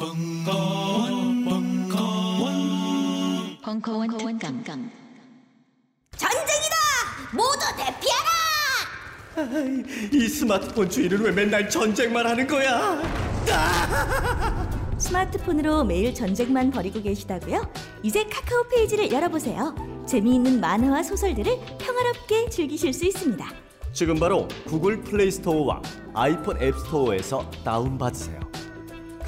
[0.00, 4.90] 벙커원, 벙커원, 벙커원 특강.
[6.16, 6.76] 전쟁이다!
[7.34, 8.30] 모두 대피하라!
[10.10, 12.98] 이 스마트폰 주인은 왜 맨날 전쟁만 하는 거야?
[14.96, 17.70] 스마트폰으로 매일 전쟁만 벌이고 계시다고요?
[18.02, 19.74] 이제 카카오 페이지를 열어보세요.
[20.08, 23.46] 재미있는 만화와 소설들을 평화롭게 즐기실 수 있습니다.
[23.92, 25.82] 지금 바로 구글 플레이 스토어와
[26.14, 28.49] 아이폰 App Store에서 다운받으세요.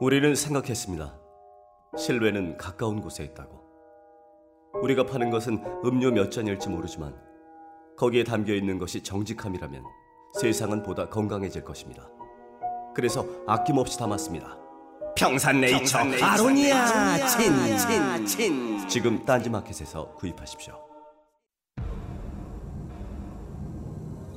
[0.00, 1.14] 우리는 생각했습니다.
[1.98, 3.60] 실외는 가까운 곳에 있다고.
[4.82, 7.14] 우리가 파는 것은 음료 몇 잔일지 모르지만
[7.98, 9.84] 거기에 담겨 있는 것이 정직함이라면
[10.40, 12.08] 세상은 보다 건강해질 것입니다.
[12.94, 14.56] 그래서 아낌없이 담았습니다.
[15.16, 20.74] 평산네이처, 아로니아 친친 친 지금 딴지마켓에서 구입하십시오.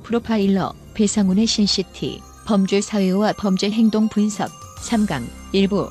[0.02, 4.50] 프로파일러 배상훈의 신시티 범죄 사회와 범죄 행동 분석
[4.86, 5.88] 3강 일부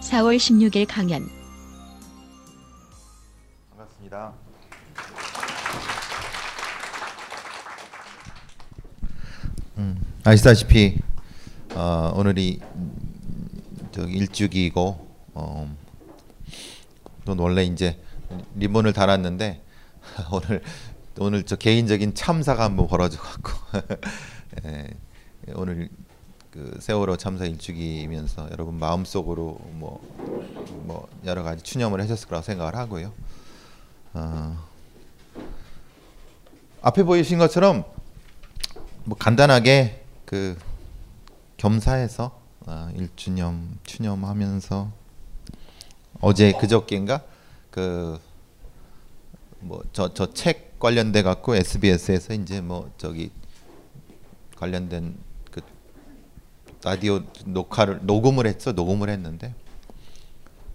[0.00, 1.30] 4월 16일 강연
[3.70, 4.32] 반갑습니다.
[9.78, 10.98] 음, 아시다시피
[11.76, 12.58] 어, 오늘이
[13.92, 15.76] 저 일주기고 어,
[17.26, 17.96] 또 원래 이제
[18.56, 19.62] 리본을 달았는데
[20.32, 20.62] 오늘
[21.20, 23.52] 오늘 저 개인적인 참사가 한번 벌어져 갖고
[24.66, 24.88] 예,
[25.54, 25.90] 오늘
[26.50, 30.00] 그 세월호 참사 일주기면서 여러분 마음속으로 뭐,
[30.84, 33.12] 뭐 여러 가지 추념을 하셨을 거라고 생각을 하고요.
[34.14, 34.58] 어,
[36.82, 37.84] 앞에 보이신 것처럼
[39.04, 40.58] 뭐 간단하게 그
[41.56, 44.90] 겸사해서 어, 일주념 추념하면서
[46.20, 47.22] 어제 그저께인가
[47.70, 48.18] 그
[49.62, 53.30] 뭐 저 저 책 관련돼 갖고 SBS에서 이제 뭐 저기
[54.56, 55.29] 관련된 그
[56.82, 59.54] 라디오 녹화를 녹음을 했어 녹음을 했는데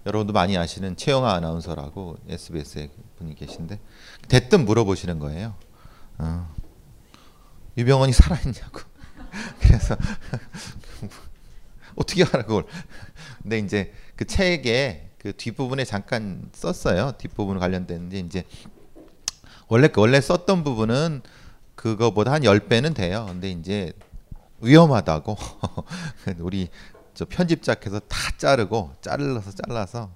[0.05, 3.79] 여러분도 많이 아시는 최영아 아나운서라고 SBS에 분이 계신데
[4.27, 5.55] 대뜸 물어보시는 거예요.
[6.19, 6.53] 어,
[7.77, 8.81] 유병헌이 살아있냐고.
[9.59, 9.97] 그래서
[11.95, 12.65] 어떻게 알아 그걸?
[13.41, 17.13] 근데 이제 그 책에 그 뒷부분에 잠깐 썼어요.
[17.17, 18.43] 뒷부분 관련된데 이제
[19.67, 21.23] 원래 원래 썼던 부분은
[21.73, 23.25] 그거보다 한 10배는 돼요.
[23.27, 23.91] 근데 이제
[24.65, 25.37] 위험하다고
[26.39, 26.69] 우리
[27.13, 30.11] 저 편집자께서 다 자르고 잘라서 잘라서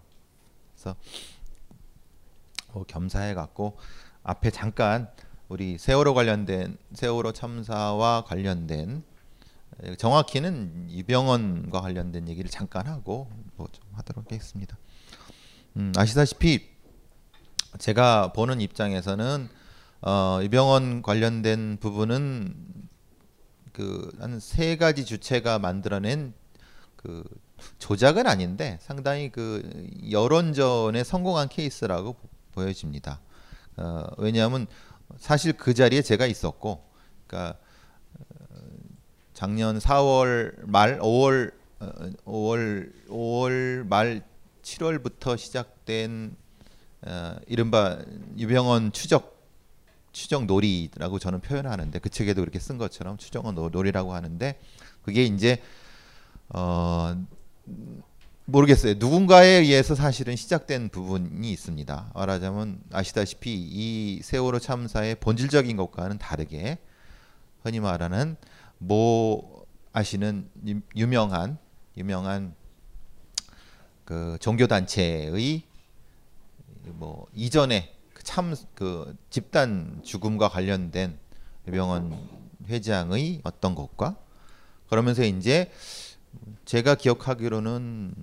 [0.73, 0.95] 그래서
[2.73, 3.77] 뭐 겸사해 갖고
[4.23, 5.09] 앞에 잠깐
[5.47, 9.03] 우리 세월호 관련된 세월호 참사와 관련된
[9.97, 14.77] 정확히는 이병헌과 관련된 얘기를 잠깐 하고 뭐 좀 하도록 하겠습니다.
[15.77, 16.69] 음, 아시다시피
[17.77, 19.49] 제가 보는 입장에서는
[20.01, 22.55] 어, 이병헌 관련된 부분은
[23.73, 26.33] 그 한 세 가지 주체가 만들어낸
[26.95, 27.23] 그
[27.79, 29.61] 조작은 아닌데 상당히 그
[30.11, 32.15] 여론전에 성공한 케이스라고
[32.53, 33.21] 보여집니다.
[33.77, 34.67] 어, 왜냐하면
[35.17, 36.83] 사실 그 자리에 제가 있었고,
[37.27, 37.57] 그러니까
[39.33, 41.53] 작년 4월 말 5월
[42.25, 44.21] 5월 5월 말
[44.63, 46.35] 7월부터 시작된
[47.03, 47.99] 어, 이른바
[48.37, 49.38] 유병헌 추적
[50.11, 54.59] 추정 놀이라고 저는 표현하는데 그 책에도 그렇게 쓴 것처럼 추정은 놀이라고 하는데
[55.03, 55.61] 그게 이제
[56.49, 57.15] 어
[58.45, 58.95] 모르겠어요.
[58.97, 62.11] 누군가에 의해서 사실은 시작된 부분이 있습니다.
[62.15, 66.79] 말하자면 아시다시피 이 세월호 참사의 본질적인 것과는 다르게
[67.61, 68.37] 흔히 말하는
[68.79, 70.49] 뭐 아시는
[70.95, 71.57] 유명한
[71.97, 72.55] 유명한
[74.05, 75.61] 그 종교 단체의
[76.85, 77.93] 뭐 이전에
[78.29, 81.17] 참그 그 집단 죽음과 관련된
[81.67, 82.15] 유병헌
[82.67, 84.17] 회장의 어떤 것과
[84.87, 85.71] 그러면서 이제
[86.63, 88.13] 제가 기억하기로는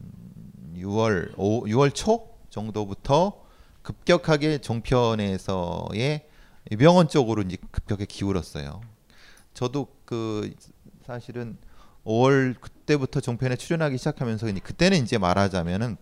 [0.76, 3.42] 6월 5, 6월 초 정도부터
[3.82, 6.28] 급격하게 종편에서의
[6.70, 8.82] 유병헌 쪽으로 이제 급격하게 기울었어요.
[9.54, 10.54] 저도 그
[11.04, 11.58] 사실은
[12.04, 15.96] 5월 그때부터 종편에 출연하기 시작하면서 그때는 이제 말하자면은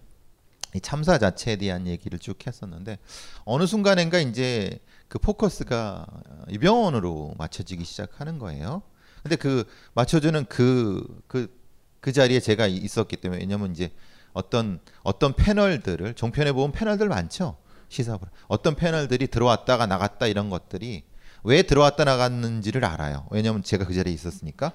[0.75, 2.99] 이 참사 자체에 대한 얘기를 쭉 했었는데
[3.45, 4.79] 어느 순간인가 이제
[5.09, 6.07] 그 포커스가
[6.51, 8.83] 이병헌으로 맞춰지기 시작하는 거예요.
[9.23, 11.65] 근데 그 맞춰주는 그그
[12.01, 13.93] 그 자리에 제가 있었기 때문에 왜냐면 이제
[14.33, 17.57] 어떤 어떤 패널들을 종편에 보면 패널들 많죠.
[17.89, 21.05] 시사부 어떤 패널들이 들어왔다가 나갔다 이런 것들이
[21.45, 23.27] 왜 들어왔다 나갔는지를 알아요.
[23.31, 24.73] 왜냐하면 제가 그 자리에 있었으니까.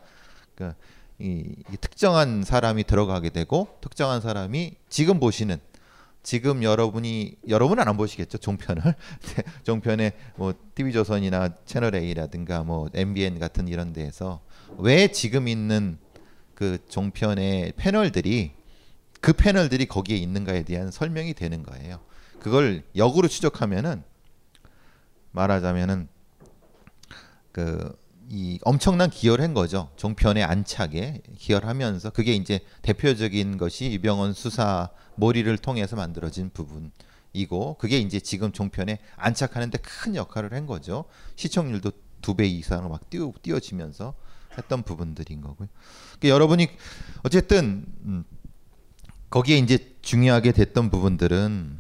[0.55, 0.73] 그
[1.19, 5.59] 이, 이 특정한 사람이 들어가게 되고 특정한 사람이 지금 보시는
[6.21, 8.81] 지금 여러분이 여러분은 안 보시겠죠 종편을
[9.63, 14.41] 종편에 뭐 TV조선이나 채널 A라든가 뭐 MBN 같은 이런 데에서
[14.77, 15.97] 왜 지금 있는
[16.53, 18.51] 그 종편의 패널들이
[19.21, 21.99] 그 패널들이 거기에 있는가에 대한 설명이 되는 거예요.
[22.39, 24.03] 그걸 역으로 추적하면은
[25.31, 26.07] 말하자면은
[27.51, 27.97] 그
[28.31, 29.89] 이 엄청난 기여를 한 거죠.
[29.95, 37.97] 종편의 안착에 기여를 하면서 그게 이제 대표적인 것이 이병헌 수사 몰이를 통해서 만들어진 부분이고 그게
[37.97, 41.05] 이제 지금 종편에 안착하는데 큰 역할을 한 거죠.
[41.35, 41.91] 시청률도
[42.21, 44.13] 두 배 이상으로 막 띄워 띄워지면서
[44.57, 45.67] 했던 부분들인 거고요.
[46.19, 46.67] 그러니까 여러분이
[47.23, 48.25] 어쨌든 음,
[49.29, 51.79] 거기에 이제 중요하게 됐던 부분들은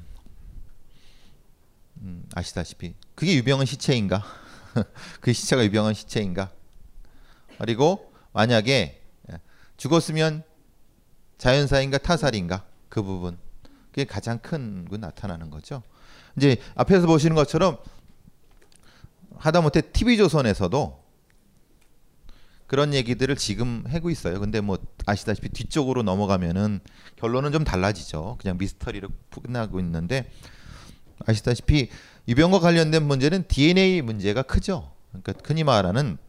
[2.01, 4.23] 음, 아시다시피 그게 유병헌 시체인가?
[5.21, 6.51] 그 시체가 유병헌 시체인가?
[7.59, 9.01] 그리고 만약에
[9.77, 10.43] 죽었으면
[11.37, 12.65] 자연사인가 타살인가?
[12.89, 13.37] 그 부분
[13.91, 15.83] 그게 가장 큰 건 나타나는 거죠.
[16.37, 17.77] 이제 앞에서 보시는 것처럼
[19.37, 20.99] 하다못해 TV조선에서도
[22.67, 24.39] 그런 얘기들을 지금 하고 있어요.
[24.39, 26.81] 근데 뭐 아시다시피 뒤쪽으로 넘어가면은
[27.15, 28.37] 결론은 좀 달라지죠.
[28.39, 30.31] 그냥 미스터리로 끝나고 있는데
[31.25, 31.89] 아시다시피
[32.29, 34.91] 유병과 관련된 문제는 DNA 문제가 크죠.
[35.09, 36.19] 그러니까 흔히 말하는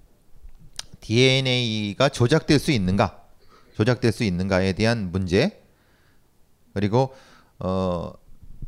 [1.00, 3.22] DNA가 조작될 수 있는가,
[3.76, 5.62] 조작될 수 있는가에 대한 문제,
[6.72, 7.14] 그리고
[7.58, 8.12] 어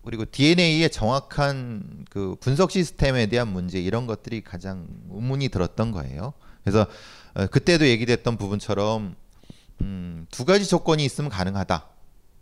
[0.05, 6.35] 그리고 DNA의 정확한 그 분석 시스템에 대한 문제 이런 것들이 가장 의문이 들었던 거예요.
[6.63, 6.87] 그래서
[7.33, 9.17] 어, 그때도 얘기됐던 부분처럼
[9.81, 11.87] 음, 두 가지 조건이 있으면 가능하다.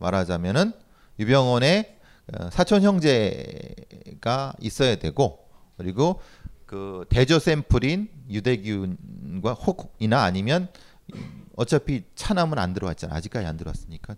[0.00, 0.72] 말하자면은
[1.20, 1.99] 유병원의 어,
[2.52, 6.20] 사촌 형제가 있어야 되고 그리고
[6.66, 10.68] 그 대저 샘플인 유대균과 혹이나 아니면
[11.56, 13.14] 어차피 차남은 안 들어왔잖아.
[13.14, 14.14] 아직까지 안 들어왔으니까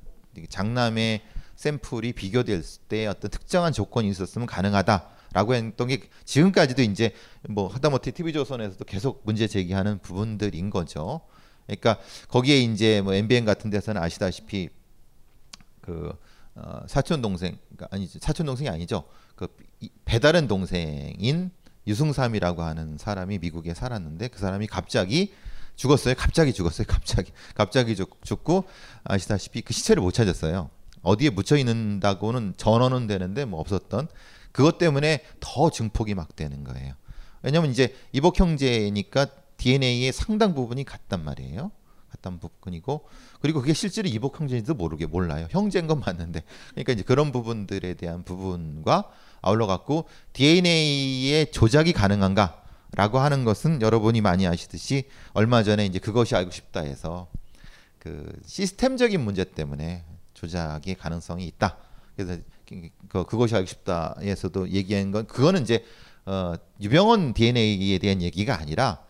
[0.48, 1.22] 장남의
[1.56, 7.14] 샘플이 비교될 때 어떤 특정한 조건이 있었으면 가능하다라고 했던 게 지금까지도 이제
[7.48, 11.22] 뭐 하다못해 TV조선에서도 계속 문제 제기하는 부분들인 거죠.
[11.66, 11.98] 그러니까
[12.28, 14.68] 거기에 이제 뭐 MBN 같은 데서는 아시다시피
[15.80, 16.12] 그
[16.54, 19.04] 어, 사촌 동생 그러니까 아니 사촌 동생이 아니죠.
[19.36, 19.48] 그
[20.04, 21.50] 배다른 동생인
[21.86, 25.32] 유승삼이라고 하는 사람이 미국에 살았는데 그 사람이 갑자기
[25.76, 26.14] 죽었어요.
[26.16, 26.86] 갑자기 죽었어요.
[26.86, 28.64] 갑자기 갑자기 죽, 고
[29.04, 30.70] 아시다시피 그 시체를 못 찾았어요.
[31.02, 34.08] 어디에 묻혀 있는다고는 전원은 되는데 뭐 없었던
[34.52, 36.94] 그것 때문에 더 증폭이 막 되는 거예요.
[37.42, 39.26] 왜냐면 이제 이복 형제니까
[39.56, 41.72] DNA의 상당 부분이 같단 말이에요.
[42.12, 43.08] 같단 부분이고
[43.40, 45.48] 그리고 그게 실제로 이복 형제인지도 모르게 몰라요.
[45.50, 49.10] 형제인 건 맞는데 그러니까 이제 그런 부분들에 대한 부분과
[49.40, 56.50] 아울러 갖고 DNA의 조작이 가능한가라고 하는 것은 여러분이 많이 아시듯이 얼마 전에 이제 그것이 알고
[56.50, 57.28] 싶다 해서
[57.98, 60.04] 그 시스템적인 문제 때문에
[60.34, 61.76] 조작의 가능성이 있다.
[62.16, 62.40] 그래서
[63.08, 65.84] 그 그것이 알고 싶다에서도 얘기한 건 그거는 이제
[66.24, 69.04] 어, 유병헌 DNA에 대한 얘기가 아니라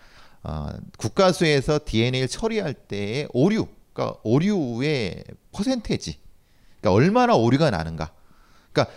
[0.44, 0.69] 어,
[0.99, 6.19] 국가수에서 DNA를 처리할 때의 오류, 그러니까 오류의 퍼센테지,
[6.81, 8.12] 그러니까 얼마나 오류가 나는가.
[8.73, 8.94] 그러니까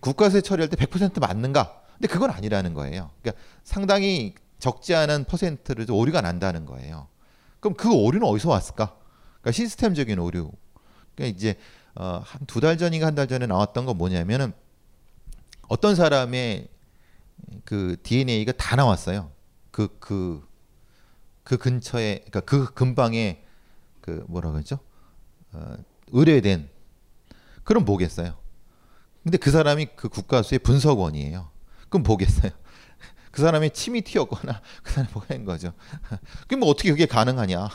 [0.00, 1.82] 국가수에 처리할 때 100% 맞는가?
[1.94, 3.10] 근데 그건 아니라는 거예요.
[3.22, 7.08] 그러니까 상당히 적지 않은 퍼센트를 오류가 난다는 거예요.
[7.60, 8.96] 그럼 그 오류는 어디서 왔을까?
[9.40, 10.50] 그러니까 시스템적인 오류.
[11.14, 11.56] 그러니까 이제
[11.96, 14.52] 어, 한 두 달 전인가 한 달 전에 나왔던 건 뭐냐면은
[15.68, 16.68] 어떤 사람의
[17.64, 19.30] 그 DNA가 다 나왔어요.
[19.70, 20.46] 그, 그,
[21.44, 23.44] 그 근처에, 그러니까 그 근방에
[24.00, 24.78] 그 뭐라 그러죠?
[25.52, 25.76] 어,
[26.08, 26.68] 의뢰된
[27.62, 28.36] 그럼 뭐겠어요?
[29.22, 31.50] 근데 그 사람이 그 국가수의 분석원이에요.
[31.88, 32.50] 그럼 뭐겠어요?
[33.30, 35.72] 그 사람의 침이 튀었거나 그 사람이 뭐가 된 거죠.
[36.48, 37.68] 그럼 뭐 어떻게 그게 가능하냐?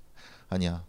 [0.48, 0.84] 아니야.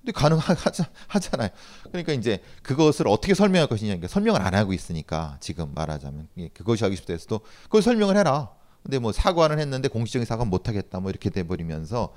[0.00, 1.50] 근데 가능하잖아요.
[1.84, 3.90] 그러니까 이제 그것을 어떻게 설명할 것이냐.
[3.90, 8.50] 그러니까 설명을 안 하고 있으니까 지금 말하자면 예, 그것이 하고 싶다 해서도 그걸 설명을 해라.
[8.82, 11.00] 근데 뭐 사과는 했는데 공식적인 사과 못 하겠다.
[11.00, 12.14] 뭐 이렇게 돼 버리면서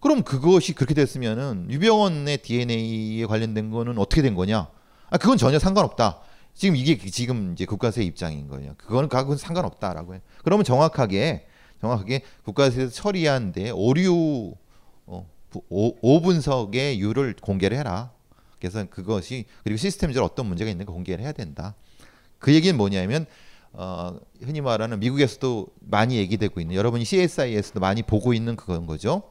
[0.00, 4.68] 그럼 그것이 그렇게 됐으면은 유병원의 DNA에 관련된 거는 어떻게 된 거냐?
[5.10, 6.20] 아 그건 전혀 상관없다.
[6.54, 8.74] 지금 이게 지금 이제 국가세 입장인 거예요.
[8.78, 10.22] 그거는 그건 상관없다라고 해.
[10.42, 11.46] 그러면 정확하게
[11.80, 14.54] 정확하게 국가세에서 처리한데 오류
[15.06, 15.28] 어,
[15.68, 18.10] 오, 분석의 율을 공개를 해라.
[18.58, 21.74] 그래서 그것이 그리고 시스템적으로 어떤 문제가 있는가 공개를 해야 된다.
[22.38, 23.26] 그 얘기는 뭐냐면
[23.72, 29.22] 어, 흔히 말하는 미국에서도 많이 얘기되고 있는 여러분이 CSI에서도 많이 보고 있는 그건 거죠.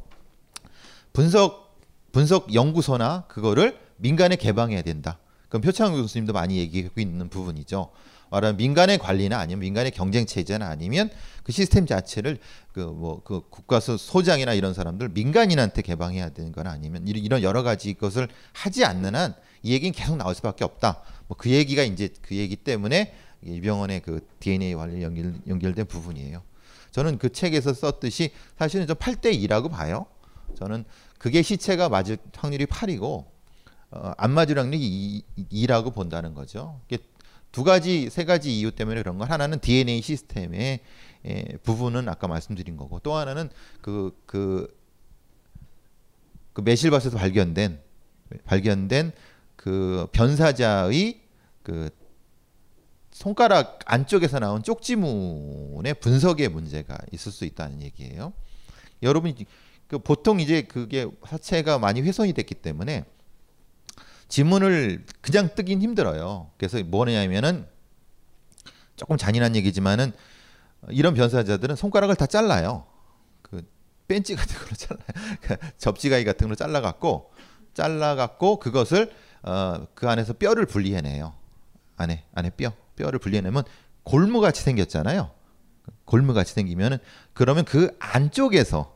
[1.13, 1.77] 분석
[2.12, 5.18] 분석 연구소나 그거를 민간에 개방해야 된다.
[5.50, 7.89] 그럼 표창 교수님도 많이 얘기하고 있는 부분이죠.
[8.32, 11.10] 말하면 민간의 관리나 아니면 민간의 경쟁 체제나 아니면
[11.44, 12.39] 그 시스템 자체를
[12.74, 17.63] 그 뭐 그 국가 소- 소장이나 이런 사람들 민간인한테 개방해야 되는 거나 아니면 이런 여러
[17.63, 21.01] 가지 것을 하지 않는 한 이 얘기는 계속 나올 수밖에 없다.
[21.27, 23.13] 뭐 그 얘기가 이제 그 얘기 때문에
[23.45, 26.43] 이병헌의 그 DNA 관련 연결, 연결된 부분이에요.
[26.91, 30.05] 저는 그 책에서 썼듯이 사실은 좀 8대 2라고 봐요.
[30.55, 30.85] 저는
[31.17, 33.25] 그게 시체가 맞을 확률이 8이고
[33.91, 36.81] 어, 안 맞을 확률이 2, 라고 본다는 거죠.
[36.87, 37.03] 이게
[37.51, 40.79] 두 가지, 세 가지 이유 때문에 그런 건 하나는 DNA 시스템의
[41.25, 43.49] 에, 부분은 아까 말씀드린 거고 또 하나는
[43.81, 44.67] 그, 그,
[46.53, 47.79] 그 매실밭에서 발견된
[48.45, 49.11] 발견된
[49.55, 51.21] 그 변사자의
[51.63, 51.89] 그
[53.15, 58.34] 손가락 안쪽에서 나온 쪽지문의 분석의 문제가 있을 수 있다는 얘기예요.
[59.01, 59.45] 여러분이
[59.88, 63.05] 그 보통 이제 그게 사체가 많이 훼손이 됐기 때문에
[64.27, 66.51] 지문을 그냥 뜨긴 힘들어요.
[66.57, 67.65] 그래서 뭐냐면은
[68.98, 70.12] 조금 잔인한 얘기지만은
[70.89, 72.86] 이런 변사자들은 손가락을 다 잘라요.
[73.41, 73.65] 그
[74.10, 75.07] 벤치 같은 걸로 잘라요.
[75.39, 77.31] 그 접지가위 같은 걸로 잘라갖고
[77.74, 79.10] 잘라갖고 그것을
[79.43, 81.34] 어, 그 안에서 뼈를 분리해내요.
[81.95, 83.63] 안에 안에 뼈 뼈를 분리해내면
[84.03, 85.31] 골무같이 생겼잖아요.
[86.05, 86.97] 골무같이 생기면은
[87.33, 88.95] 그러면 그 안쪽에서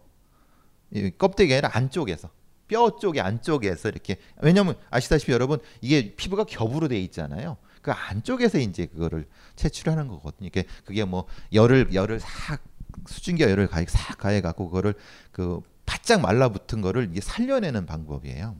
[0.91, 2.29] 이 껍데기 아니라 안쪽에서
[2.67, 7.57] 뼈 쪽의 안쪽에서 이렇게 왜냐면 아시다시피 여러분 이게 피부가 겹으로 돼 있잖아요.
[7.81, 10.47] 그 안쪽에서 이제 그거를 채취하는 거거든요.
[10.47, 12.61] 이게 그게 뭐 열을 열을 싹
[13.07, 14.93] 수증기 열을 가해 싹 가해 갖고 그거를
[15.31, 18.55] 그 바짝 말라붙은 거를 이게 살려내는 방법이에요.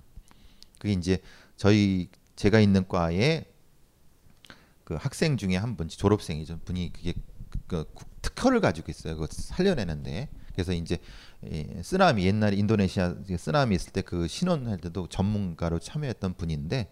[0.80, 1.20] 그게 이제
[1.56, 3.46] 저희 제가 있는 과에
[4.90, 6.62] 그 학생 중에 한 분, 졸업생이죠.
[6.66, 7.14] 분이 그게
[7.68, 7.86] 그
[8.24, 9.14] 특허를 가지고 있어요.
[9.14, 10.30] 그거 살려내는데.
[10.54, 10.98] 그래서 이제
[11.44, 16.92] 이 쓰나미 옛날에 인도네시아 쓰나미 있을 때 그 신원할 때도 전문가로 참여했던 분인데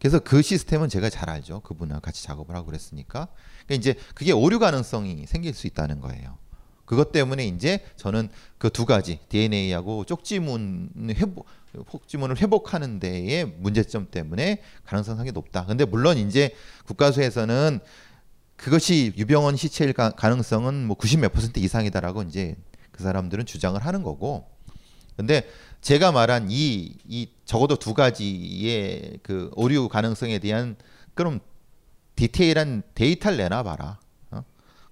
[0.00, 1.60] 그래서 그 시스템은 제가 잘 알죠.
[1.60, 3.28] 그분하고 같이 작업을 하고 그랬으니까.
[3.64, 6.38] 그러니까 이제 그게 오류 가능성이 생길 수 있다는 거예요.
[6.84, 11.46] 그것 때문에 이제 저는 그 두 가지 DNA하고 쪽지문 회복
[11.84, 15.66] 폭지문을 회복하는 데의 문제점 때문에 가능성 상당히 높다.
[15.66, 16.54] 근데 물론 이제
[16.86, 17.80] 국가수에서는
[18.56, 22.56] 그것이 유병원 시체일 가, 가능성은 뭐 90 몇 퍼센트 이상이다라고 이제
[22.90, 24.48] 그 사람들은 주장을 하는 거고.
[25.16, 25.48] 근데
[25.80, 30.76] 제가 말한 이, 이 적어도 두 가지의 그 오류 가능성에 대한
[31.14, 31.40] 그럼
[32.16, 33.98] 디테일한 데이터를 내놔봐라.
[34.32, 34.44] 어?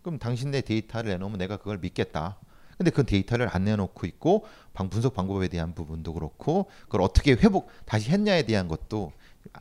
[0.02, 2.38] 그럼 당신네 데이터를 내놓으면 내가 그걸 믿겠다.
[2.76, 7.68] 근데 그 데이터를 안 내놓고 있고 방 분석 방법에 대한 부분도 그렇고 그걸 어떻게 회복
[7.84, 9.12] 다시 했냐에 대한 것도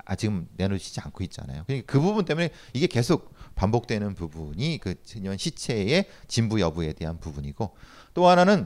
[0.05, 1.63] 아 지금 내놓으시지 않고 있잖아요.
[1.67, 7.75] 그러니까 그 부분 때문에 이게 계속 반복되는 부분이 그 전년 시체의 진부 여부에 대한 부분이고
[8.13, 8.65] 또 하나는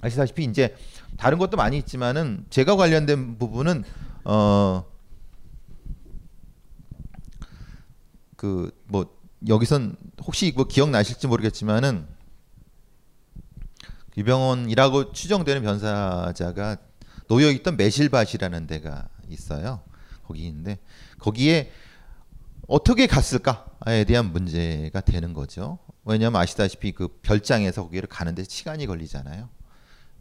[0.00, 0.76] 아시다시피 이제
[1.16, 3.84] 다른 것도 많이 있지만은 제가 관련된 부분은
[4.24, 4.84] 어
[8.36, 9.06] 그 뭐
[9.48, 12.06] 여기선 혹시 뭐 기억나실지 모르겠지만은
[14.16, 16.76] 유병원이라고 추정되는 변사자가
[17.28, 19.82] 놓여 있던 매실밭이라는 데가 있어요.
[20.24, 20.78] 거기 있는데
[21.18, 21.72] 거기에
[22.66, 25.78] 어떻게 갔을까에 대한 문제가 되는 거죠.
[26.04, 29.48] 왜냐하면 아시다시피 그 별장에서 거기를 가는데 시간이 걸리잖아요.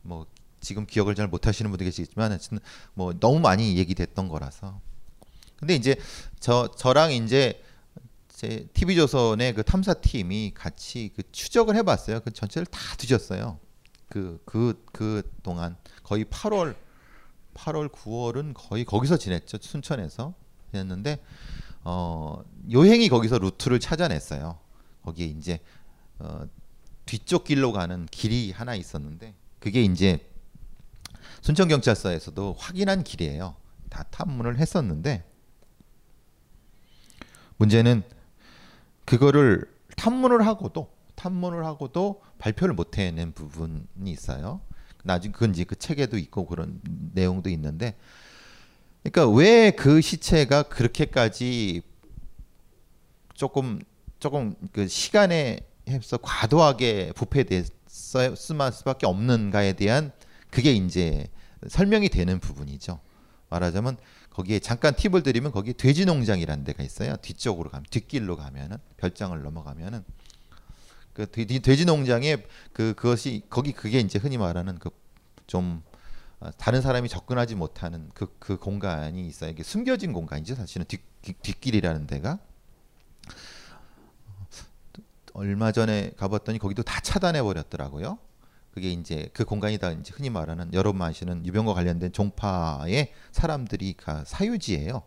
[0.02, 0.26] 뭐
[0.60, 2.40] 지금 기억을 잘 못하시는 분도 계시겠지만
[2.94, 4.80] 뭐 너무 많이 얘기됐던 거라서.
[5.58, 5.96] 근데 이제
[6.40, 7.62] 저 저랑 이제
[8.28, 12.22] 제 TV 조선의 그 탐사 팀이 같이 그 추적을 해봤어요.
[12.22, 13.60] 그 전체를 다 뒤졌어요.
[14.10, 16.76] 그 그 그 동안 거의 8월
[17.54, 20.34] 8월 9월은 거의 거기서 지냈죠 순천에서
[20.72, 21.24] 지냈는데
[21.84, 24.58] 어 요행이 거기서 루트를 찾아냈어요.
[25.04, 25.60] 거기에 이제
[26.20, 26.48] 어,
[27.06, 30.26] 뒤쪽 길로 가는 길이 하나 있었는데 그게 이제
[31.42, 33.56] 순천 경찰서에서도 확인한 길이에요.
[33.90, 35.24] 다 탐문을 했었는데
[37.58, 38.04] 문제는
[39.06, 44.60] 그거를 탐문을 하고도 탐문을 하고도 발표를 못 해낸 부분이 있어요.
[45.06, 46.82] 나중 그건 이제 그 책에도 있고 그런
[47.14, 47.96] 내용도 있는데,
[49.02, 51.82] 그러니까 왜 그 시체가 그렇게까지
[53.34, 53.80] 조금
[54.20, 60.12] 조금 그 시간에 해서 과도하게 부패됐을 수밖에 없는가에 대한
[60.50, 61.28] 그게 이제
[61.70, 63.00] 설명이 되는 부분이죠.
[63.50, 63.96] 말하자면
[64.32, 67.16] 거기에 잠깐 팁을 드리면 거기 돼지 농장이라는 데가 있어요.
[67.22, 70.04] 뒤쪽으로 가면 뒷길로 가면은 별장을 넘어가면은
[71.14, 72.38] 그 돼지, 돼지 농장에
[72.74, 75.84] 그 그것이 거기 그게 이제 흔히 말하는 그좀
[76.40, 79.52] 어, 다른 사람이 접근하지 못하는 그그 공간이 있어요.
[79.52, 80.56] 이게 숨겨진 공간이죠.
[80.56, 82.40] 사실은 뒷, 뒷길이라는 데가
[85.34, 88.20] 얼마 전에 가봤더니 거기도 다 차단해 버렸더라고요.
[88.74, 94.24] 그게 이제 그 공간이 다 이제 흔히 말하는 여러분 아시는 유병과 관련된 종파의 사람들이 가
[94.26, 95.04] 사유지예요.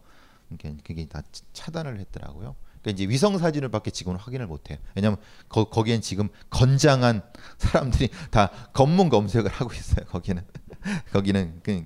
[0.48, 2.54] 그게, 그게 다 차- 차단을 했더라고요.
[2.86, 4.78] 그러니까 이제 위성 사진을 밖에 지금은 확인을 못해요.
[4.94, 7.22] 왜냐하면 거, 거기엔 지금 건장한
[7.58, 10.06] 사람들이 다 검문 검색을 하고 있어요.
[10.06, 10.42] 거기는
[11.12, 11.84] 거기는 그,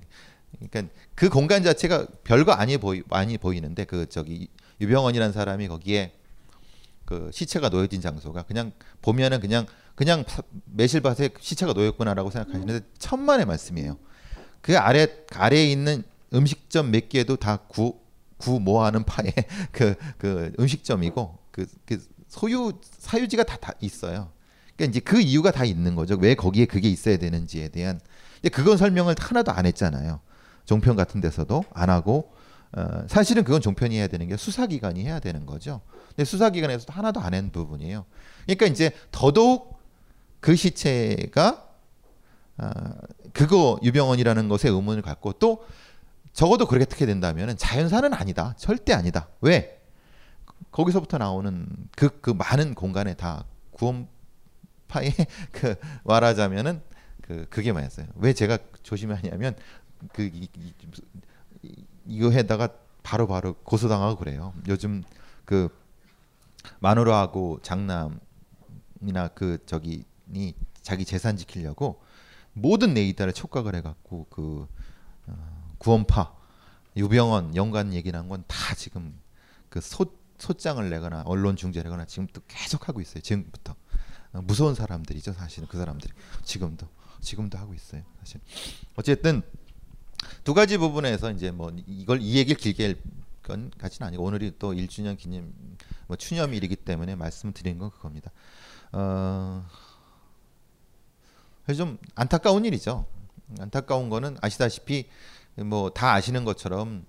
[0.69, 4.47] 그러니까 그 공간 자체가 별거 아니 보이 많이 보이는데 그 저기
[4.79, 6.13] 유병원이라는 사람이 거기에
[7.05, 9.65] 그 시체가 놓여진 장소가 그냥 보면은 그냥
[9.95, 13.97] 그냥 파- 매실밭에 시체가 놓였구나라고 생각하시는데 천만의 말씀이에요.
[14.61, 16.03] 그 아래 아래에 있는
[16.33, 17.99] 음식점 몇 개도 다 구
[18.41, 19.33] 구모하는 파의
[19.71, 24.31] 그, 그 음식점이고 그, 그 소유 사유지가 다, 다 있어요.
[24.75, 26.17] 그러니까 이제 그 이유가 다 있는 거죠.
[26.19, 27.99] 왜 거기에 그게 있어야 되는지에 대한.
[28.35, 30.19] 근데 그건 설명을 하나도 안 했잖아요.
[30.65, 32.33] 종편 같은 데서도 안 하고
[32.73, 35.81] 어, 사실은 그건 종편이 해야 되는 게 수사기관이 해야 되는 거죠.
[36.09, 38.05] 근데 수사기관에서도 하나도 안 한 부분이에요.
[38.45, 39.79] 그러니까 이제 더더욱
[40.39, 41.67] 그 시체가
[42.57, 42.93] 아,
[43.33, 45.65] 그거 유병원이라는 것에 의문을 갖고 또
[46.33, 48.53] 적어도 그렇게 된다면 자연사는 아니다.
[48.57, 49.27] 절대 아니다.
[49.41, 49.81] 왜?
[50.71, 55.11] 거기서부터 나오는 그, 그 많은 공간에 다 구원파에
[55.51, 56.81] 그 말하자면은
[57.21, 58.07] 그 그게 뭐였어요.
[58.15, 59.55] 왜 제가 조심하냐면
[60.13, 60.73] 그 이, 이,
[61.63, 62.69] 이- 이거 해다가
[63.03, 64.53] 바로 바로 고소당하고 그래요.
[64.67, 65.03] 요즘
[65.45, 65.69] 그
[66.79, 68.19] 마누라하고 장남이나
[69.33, 72.01] 그 저기니 자기 재산 지키려고
[72.53, 74.67] 모든 네이터를 촉각을 해갖고 그 어,
[75.81, 76.31] 구원파
[76.95, 79.19] 유병원 연관 얘기 난건다 지금
[79.67, 80.05] 그 소,
[80.37, 83.21] 소장을 내거나 언론 중재하거나 지금도 계속 하고 있어요.
[83.21, 83.75] 지금부터
[84.33, 85.33] 어, 무서운 사람들이죠.
[85.33, 86.87] 사실은 그 사람들이 지금도
[87.21, 88.03] 지금도 하고 있어요.
[88.19, 88.39] 사실
[88.95, 89.41] 어쨌든
[90.43, 92.97] 두 가지 부분에서 이제 뭐 이걸 이 얘기를 길게
[93.41, 95.51] 할건 같지는 아니고 오늘이 또 1주년 기념
[96.05, 98.29] 뭐 추념일이기 때문에 말씀드린 건 그겁니다.
[98.91, 99.65] 어,
[101.75, 103.07] 좀 안타까운 일이죠.
[103.59, 105.07] 안타까운 거는 아시다시피
[105.63, 107.05] 뭐 다 아시는 것처럼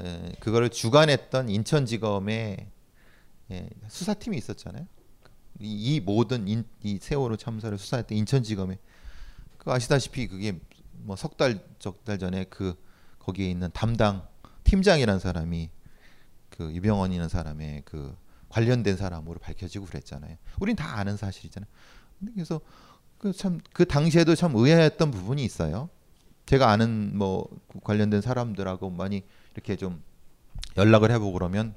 [0.00, 2.70] 에, 그거를 주관했던 인천지검의
[3.52, 4.86] 예, 수사팀이 있었잖아요.
[5.60, 8.78] 이, 이 모든 인, 이 세월호 참사를 수사했던 인천지검에
[9.58, 10.58] 그 아시다시피 그게
[10.92, 12.74] 뭐 석달적달 전에 그
[13.18, 14.26] 거기에 있는 담당
[14.64, 15.70] 팀장이라는 사람이
[16.50, 18.16] 그 유병원이라는 사람의 그
[18.48, 20.36] 관련된 사람으로 밝혀지고 그랬잖아요.
[20.60, 21.68] 우린 다 아는 사실이잖아요.
[22.34, 22.60] 그래서
[23.18, 25.88] 그 참그 당시에도 참 의아했던 부분이 있어요.
[26.46, 27.48] 제가 아는 뭐
[27.84, 29.22] 관련된 사람들하고 많이
[29.54, 30.02] 이렇게 좀
[30.76, 31.74] 연락을 해보고 그러면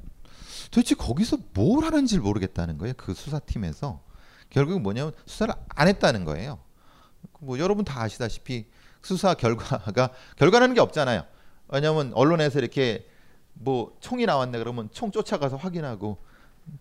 [0.72, 2.94] 도대체 거기서 뭘 하는지 를 모르겠다는 거예요.
[2.96, 4.02] 그 수사팀에서
[4.50, 6.60] 결국 뭐냐면 수사를 안 했다는 거예요.
[7.40, 8.68] 뭐 여러분 다 아시다시피
[9.02, 11.24] 수사 결과가 결과라는 게 없잖아요.
[11.70, 13.08] 왜냐하면 언론에서 이렇게
[13.54, 16.18] 뭐 총이 나왔네 그러면 총 쫓아가서 확인하고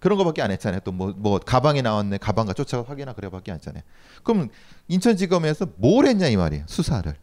[0.01, 0.81] 그런 거밖에 안 했잖아요.
[0.81, 3.83] 또 뭐 뭐 가방이 나왔네 가방과 쫓아가 확인하 그래밖에 안 했잖아요.
[4.23, 4.49] 그럼
[4.89, 6.65] 인천지검에서 뭘 했냐 이 말이에요.
[6.67, 7.15] 수사를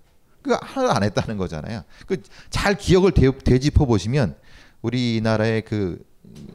[0.45, 1.83] 그 하나도 안 했다는 거잖아요.
[2.07, 2.17] 그
[2.49, 4.35] 잘 기억을 되, 되짚어 보시면
[4.83, 6.03] 우리나라의 그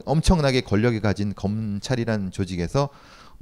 [0.05, 2.89] 엄청나게 권력이 가진 검찰이라는 조직에서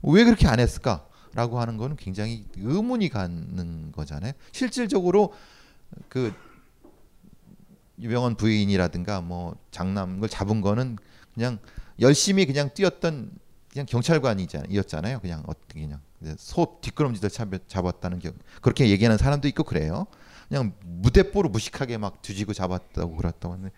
[0.02, 4.34] 왜 그렇게 안 했을까라고 하는 거는 굉장히 의문이 가는 거잖아요.
[4.52, 5.34] 실질적으로
[6.08, 6.34] 그
[8.00, 10.98] 유병원 부인이라든가 뭐 장남을 잡은 거는
[11.34, 11.60] 그냥
[12.00, 13.32] 열심히 그냥 뛰었던
[13.72, 15.20] 그냥 경찰관이었잖아요.
[15.20, 16.00] 그냥 어떻게 그냥
[16.38, 20.08] 소 뒷걸음질을 잡- 잡았다는 경 그렇게 얘기하는 사람도 있고 그래요.
[20.50, 23.72] 그냥 무대뽀로 무식하게 막 뒤지고 잡았다고 그랬다고 하는데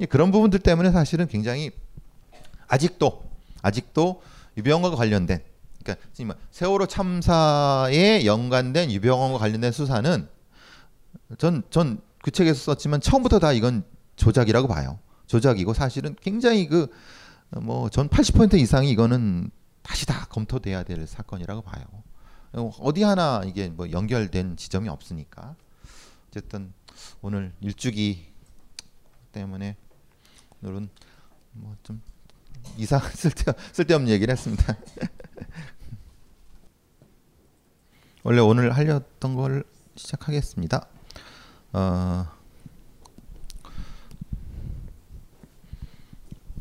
[0.00, 1.70] 예, 그런 부분들 때문에 사실은 굉장히
[2.68, 3.24] 아직도
[3.62, 4.22] 아직도
[4.58, 5.42] 유병원과 관련된
[5.82, 10.28] 그러니까 지금 세월호 참사에 연관된 유병원과 관련된 수사는
[11.38, 13.84] 전 전 그 책에서 썼지만 처음부터 다 이건
[14.16, 14.98] 조작이라고 봐요.
[15.28, 16.88] 조작이고 사실은 굉장히 그
[17.52, 19.48] 뭐 전 80% 이상이 이거는
[19.82, 21.84] 다시 다 검토돼야 될 사건이라고 봐요.
[22.54, 25.54] 어, 어디 하나 이게 뭐 연결된 지점이 없으니까
[26.36, 26.74] 어쨌든
[27.22, 28.26] 오늘 일주기
[29.32, 29.74] 때문에
[30.60, 30.90] 오늘은
[31.52, 32.02] 뭐 좀
[32.76, 34.76] 이상 쓸데 쓸데없는 얘기를 했습니다.
[38.22, 40.86] 원래 오늘 하려던 걸 시작하겠습니다.
[41.72, 42.26] 어,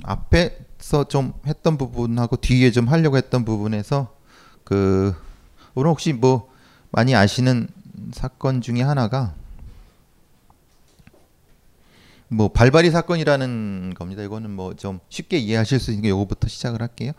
[0.03, 4.15] 앞에서 좀 했던 부분하고 뒤에 좀 하려고 했던 부분에서
[4.63, 5.13] 그
[5.73, 6.49] 오늘 혹시 뭐
[6.91, 7.67] 많이 아시는
[8.13, 9.35] 사건 중에 하나가
[12.27, 14.23] 뭐 발발이 사건이라는 겁니다.
[14.23, 17.11] 이거는 뭐 좀 쉽게 이해하실 수 있는 요거부터 시작을 할게요.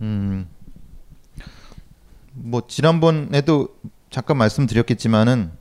[0.00, 0.48] 음.
[2.32, 3.76] 뭐 지난번에도
[4.10, 5.52] 잠깐 말씀드렸겠지만은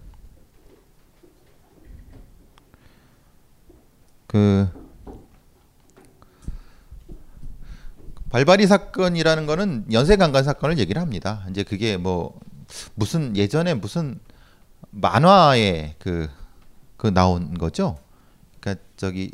[4.27, 4.69] 그
[8.29, 11.45] 발발이 사건이라는 거는 연쇄 강간 사건을 얘기를 합니다.
[11.49, 12.39] 이제 그게 뭐
[12.93, 14.19] 무슨 예전에 무슨
[14.91, 17.97] 만화의 그그 나온 거죠.
[18.59, 19.31] 그러니까 저기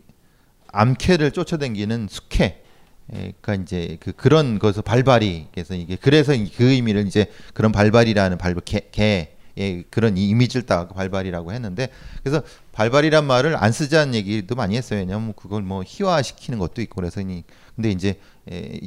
[0.71, 2.63] 암캐를 쫓아다니는 숙회.
[3.13, 8.37] 예, 그러니까 이제 그 그런 것을 발발이 그래서 이게 그래서 그 의미를 이제 그런 발발이라는
[8.39, 11.89] 발발 개, 개 예, 그런 이미지를 딱 발발이라고 했는데
[12.23, 14.99] 그래서 발발이란 말을 안 쓰자는 얘기도 많이 했어요.
[14.99, 17.43] 왜냐하면 그걸 뭐 희화시키는 것도 있고 그래서 이
[17.75, 18.19] 근데 이제 예,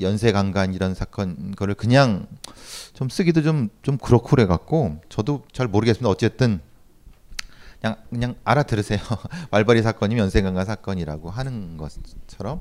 [0.01, 2.27] 연쇄 강간 이런 사건 거를 그냥
[2.95, 6.09] 좀 쓰기도 좀 좀 그렇고 그래 갖고 저도 잘 모르겠습니다.
[6.09, 6.61] 어쨌든
[7.81, 8.99] 그냥 그냥 알아들으세요.
[9.51, 12.61] 발발이 사건이 연쇄 강간 사건이라고 하는 것처럼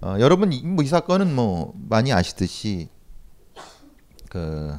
[0.00, 2.88] 어, 여러분 이, 뭐 이 사건은 뭐 많이 아시듯이
[4.28, 4.76] 그,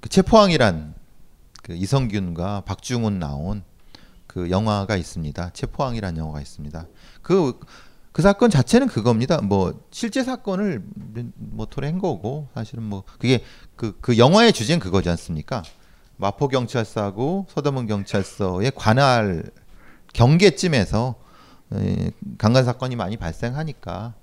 [0.00, 0.94] 그 체포항이란
[1.62, 3.62] 그 이성균과 박중훈 나온
[4.26, 5.50] 그 영화가 있습니다.
[5.52, 6.86] 체포항이란 영화가 있습니다.
[7.22, 7.58] 그,
[8.12, 9.40] 그 사건 자체는 그겁니다.
[9.40, 10.82] 뭐 실제 사건을
[11.36, 13.44] 뭐 토래한 거고 사실은 뭐 그게
[13.76, 15.62] 그, 그 영화의 주제는 그거지 않습니까?
[16.16, 19.44] 마포 경찰서하고 서대문 경찰서의 관할
[20.12, 21.14] 경계쯤에서
[21.74, 24.14] 에, 강간 사건이 많이 발생하니까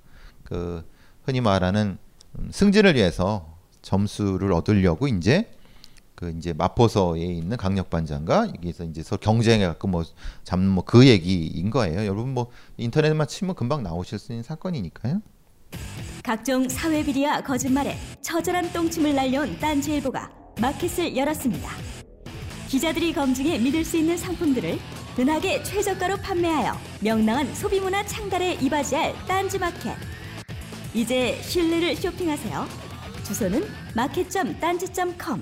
[0.43, 0.83] 그
[1.23, 1.97] 흔히 말하는
[2.37, 5.54] 음, 승진을 위해서 점수를 얻으려고 이제
[6.15, 10.03] 그 이제 마포서에 있는 강력반장과 여기서 이제 서로 경쟁해 갖고 뭐
[10.43, 12.05] 잡는 뭐 그 얘기인 거예요.
[12.05, 15.21] 여러분 뭐 인터넷만 치면 금방 나오실 수 있는 사건이니까요.
[16.23, 21.69] 각종 사회 비리와 거짓말에 처절한 똥침을 날려온 딴지일보가 마켓을 열었습니다.
[22.67, 24.79] 기자들이 검증해 믿을 수 있는 상품들을
[25.19, 29.95] 은하계 최저가로 판매하여 명랑한 소비 문화 창달에 이바지할 딴지 마켓.
[30.93, 32.65] 이제 신뢰를 쇼핑하세요.
[33.23, 35.41] 주소는 market.ddanzi.com.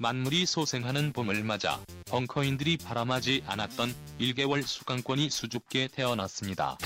[0.00, 6.78] 만물이 소생하는 봄을 맞아 벙커인들이 바람하지 않았던 1개월 수강권이 수줍게 태어났습니다.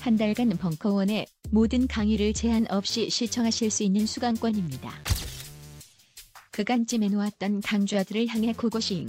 [0.00, 4.90] 한 달간 벙커원의 모든 강의를 제한 없이 시청하실 수 있는 수강권입니다.
[6.50, 9.06] 그간 찜해놓았던 강좌들을 향해 고고싱.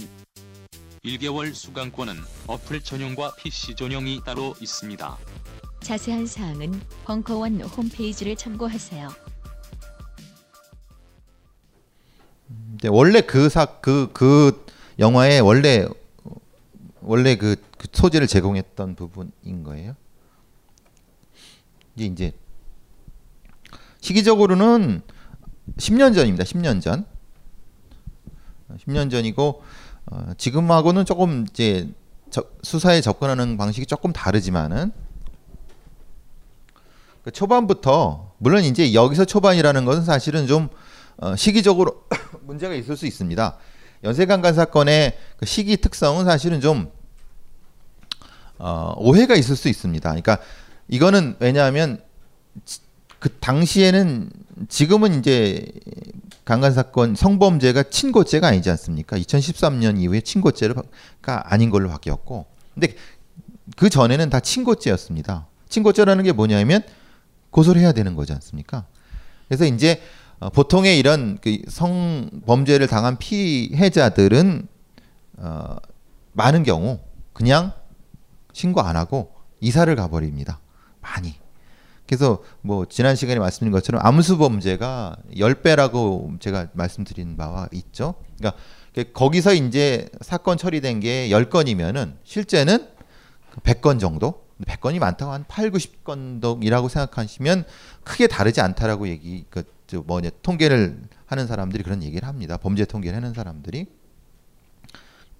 [1.02, 2.14] 1개월 수강권은
[2.46, 5.16] 어플 전용과 PC 전용이 따로 있습니다.
[5.80, 9.23] 자세한 사항은 벙커원 홈페이지를 참고하세요.
[12.88, 14.66] 원래 그사그그 그
[14.98, 15.86] 영화의 원래
[17.00, 19.94] 원래 그, 그 소재를 제공했던 부분인 거예요.
[21.96, 22.32] 이제 이제
[24.00, 25.02] 시기적으로는
[25.76, 26.44] 10년 전입니다.
[26.44, 27.06] 10년 전.
[28.86, 29.62] 10년 전이고
[30.06, 31.88] 어, 지금하고는 조금 이제
[32.30, 34.92] 저, 수사에 접근하는 방식이 조금 다르지만은
[37.22, 40.68] 그 초반부터 물론 이제 여기서 초반이라는 것은 사실은 좀
[41.16, 42.04] 어, 시기적으로
[42.46, 43.56] 문제가 있을 수 있습니다.
[44.04, 46.90] 연쇄강간 사건의 그 시기 특성은 사실은 좀
[48.58, 50.08] 어, 오해가 있을 수 있습니다.
[50.08, 50.38] 그러니까
[50.88, 52.02] 이거는 왜냐하면
[53.18, 54.30] 그 당시에는
[54.68, 55.66] 지금은 이제
[56.44, 59.16] 강간 사건 성범죄가 친고죄가 아니지 않습니까?
[59.16, 60.82] 2013년 이후에 친고죄가
[61.24, 62.94] 아닌 걸로 바뀌었고, 근데
[63.76, 65.46] 그 전에는 다 친고죄였습니다.
[65.70, 66.82] 친고죄라는 게 뭐냐면
[67.50, 68.84] 고소를 해야 되는 거지 않습니까?
[69.48, 70.02] 그래서 이제
[70.40, 74.68] 어, 보통의 이런 그 성범죄를 당한 피해자들은
[75.38, 75.76] 어,
[76.32, 77.00] 많은 경우
[77.32, 77.72] 그냥
[78.52, 80.60] 신고 안 하고 이사를 가버립니다.
[81.00, 81.34] 많이.
[82.06, 88.14] 그래서 뭐 지난 시간에 말씀드린 것처럼 암수 범죄가 10배라고 제가 말씀드린 바와 있죠.
[88.38, 88.58] 그러니까
[89.12, 92.88] 거기서 이제 사건 처리된 게 10건이면은 실제는
[93.62, 97.64] 100건 정도 100건이 많다고 한 8, 90건이라고 생각하시면
[98.04, 102.56] 크게 다르지 않다라고 얘기 그 뭐냐 통계를 하는 사람들이 그런 얘기를 합니다.
[102.56, 103.86] 범죄 통계를 하는 사람들이.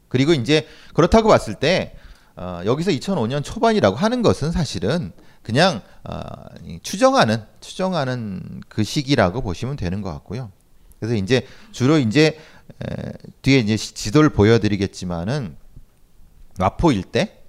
[0.08, 1.96] 그리고 이제 그렇다고 봤을 때
[2.36, 6.20] 어, 여기서 2005년 초반이라고 하는 것은 사실은 그냥 어,
[6.64, 10.50] 이 추정하는 추정하는 그 시기라고 보시면 되는 것 같고요.
[11.00, 12.38] 그래서 이제 주로 이제
[12.82, 15.56] 에, 뒤에 이제 시- 지도를 보여드리겠지만은
[16.58, 17.40] 마포 일대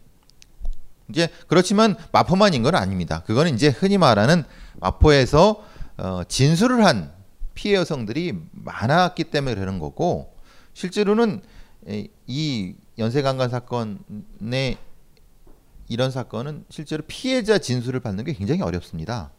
[1.10, 3.22] 이제 그렇지만 마포만인 건 아닙니다.
[3.26, 4.44] 그거는 이제 흔히 말하는
[4.80, 5.64] 마포에서
[5.98, 7.14] 어, 진술을 한
[7.54, 10.36] 피해 여성들이 많았기 때문에 그러는 거고
[10.74, 11.42] 실제로는
[11.88, 14.78] 에, 이 연쇄강간 사건의
[15.88, 19.32] 이런 사건은 실제로 피해자 진술을 받는 게 굉장히 어렵습니다.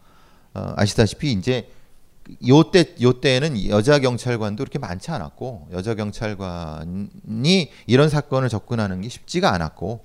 [0.55, 1.69] 어, 아시다시피 이제
[2.47, 10.05] 요때 요때에는 여자 경찰관도 그렇게 많지 않았고 여자 경찰관이 이런 사건을 접근하는 게 쉽지가 않았고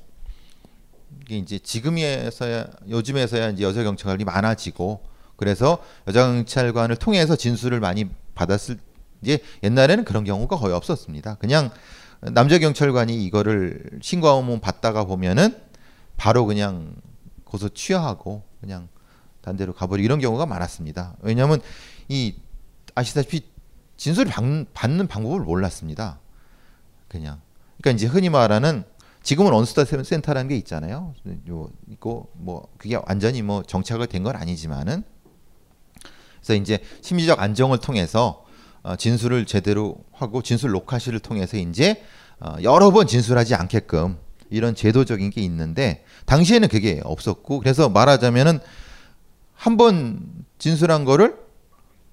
[1.21, 5.11] 이게 이제 지금에서야 요즘에서야 이제 여자 경찰관이 많아지고
[5.41, 8.77] 그래서 여자 경찰관을 통해서 진술을 많이 받았을
[9.23, 11.36] 이제 옛날에는 그런 경우가 거의 없었습니다.
[11.39, 11.71] 그냥
[12.21, 15.60] 남자 경찰관이 이거를 신고하면 받다가 보면은
[16.15, 16.93] 바로 그냥
[17.43, 18.88] 고소 취하하고 그냥
[19.41, 21.15] 단대로 가버리 이런 경우가 많았습니다.
[21.21, 21.60] 왜냐하면
[22.08, 22.36] 이
[22.93, 23.41] 아시다시피
[23.97, 24.43] 진술을 받,
[24.75, 26.19] 받는 방법을 몰랐습니다.
[27.08, 27.41] 그냥
[27.82, 28.84] 그러니까 이제 흔히 말하는
[29.23, 31.15] 지금은 언스타 센터라는 게 있잖아요.
[31.49, 35.04] 요 있고 뭐 그게 완전히 뭐 정착을 된 건 아니지만은
[36.41, 38.43] 그래서 이제 심리적 안정을 통해서
[38.84, 42.04] 어, 진술을 제대로 하고 진술 녹화실을 통해서 이제
[42.39, 44.17] 어, 여러 번 진술하지 않게끔
[44.49, 48.60] 이런 제도적인 게 있는데 당시에는 그게 없었고 그래서 말하자면은
[49.54, 50.19] 한 번
[50.58, 51.38] 진술한 거를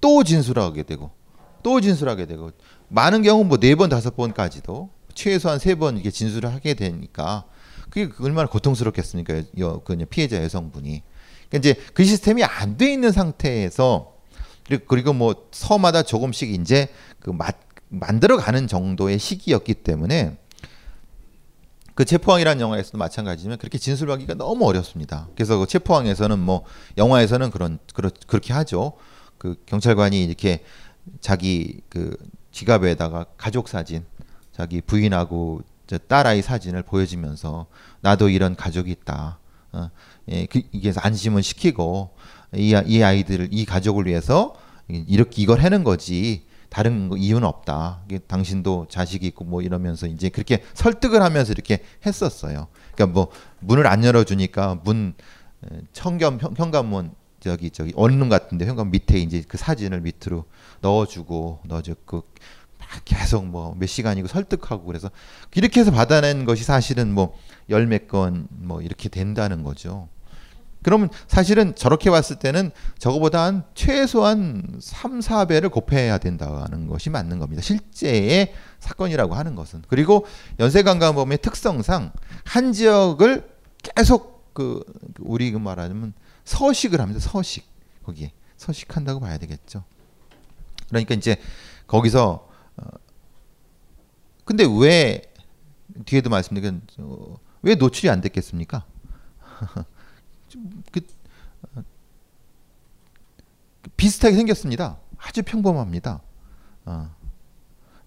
[0.01, 1.11] 또 진술하게 되고
[1.63, 2.51] 또 진술하게 되고
[2.89, 7.45] 많은 경우 뭐 네 번 다섯 번까지도 최소한 세 번 이게 진술을 하게 되니까
[7.89, 9.41] 그게 얼마나 고통스럽겠습니까?
[9.57, 11.01] 여, 그 피해자 여성분이.
[11.49, 14.13] 그러니까 이제 그 시스템이 안 돼 있는 상태에서
[14.69, 17.47] 그리고, 그리고 뭐 서마다 조금씩 이제 그 마,
[17.89, 20.37] 만들어가는 정도의 시기였기 때문에
[21.95, 25.27] 그 체포왕이라는 영화에서도 마찬가지지만 그렇게 진술하기가 너무 어렵습니다.
[25.33, 26.63] 그래서 그 체포왕에서는 뭐
[26.97, 28.93] 영화에서는 그런 그렇, 그렇게 하죠.
[29.39, 30.63] 그 경찰관이 이렇게
[31.19, 32.15] 자기 그
[32.51, 34.05] 지갑에다가 가족 사진,
[34.53, 37.65] 자기 부인하고 저 딸아이 사진을 보여주면서
[38.01, 39.39] 나도 이런 가족이 있다.
[39.71, 39.89] 어,
[40.29, 42.11] 예, 그, 이게 안심을 시키고
[42.55, 44.55] 이, 아- 이 아이들을 이 가족을 위해서
[44.87, 48.01] 이렇게 이걸 해는 거지 다른 거 이유는 없다.
[48.27, 52.67] 당신도 자식이 있고 뭐 이러면서 이제 그렇게 설득을 하면서 이렇게 했었어요.
[52.93, 55.13] 그러니까 뭐 문을 안 열어주니까 문
[55.71, 60.45] 에, 청겸 현- 현관문 저기 저기 원룸 같은데 현관 밑에 이제 그 사진을 밑으로
[60.81, 62.23] 넣어주고 넣어주고
[62.79, 65.09] 막 계속 뭐 몇 시간이고 설득하고 그래서
[65.55, 67.35] 이렇게 해서 받아낸 것이 사실은 뭐
[67.69, 70.07] 열몇 건 뭐 이렇게 된다는 거죠.
[70.81, 77.61] 그러면 사실은 저렇게 봤을 때는 저거보다 한 최소한 3, 4배를 곱해야 된다는 것이 맞는 겁니다.
[77.61, 79.83] 실제의 사건이라고 하는 것은.
[79.87, 80.25] 그리고
[80.59, 82.13] 연쇄강간범의 특성상
[82.45, 83.49] 한 지역을
[83.83, 84.83] 계속 그
[85.19, 86.13] 우리 그 말하자면
[86.45, 87.19] 서식을 합니다.
[87.19, 87.67] 서식.
[88.03, 89.83] 거기에 서식한다고 봐야 되겠죠.
[90.87, 91.37] 그러니까 이제
[91.87, 92.83] 거기서 어
[94.45, 95.21] 근데 왜
[96.05, 98.85] 뒤에도 말씀드린 어, 왜 노출이 안 됐겠습니까?
[100.91, 101.01] 그
[101.75, 101.83] 어,
[103.97, 104.97] 비슷하게 생겼습니다.
[105.17, 106.21] 아주 평범합니다.
[106.85, 107.15] 어.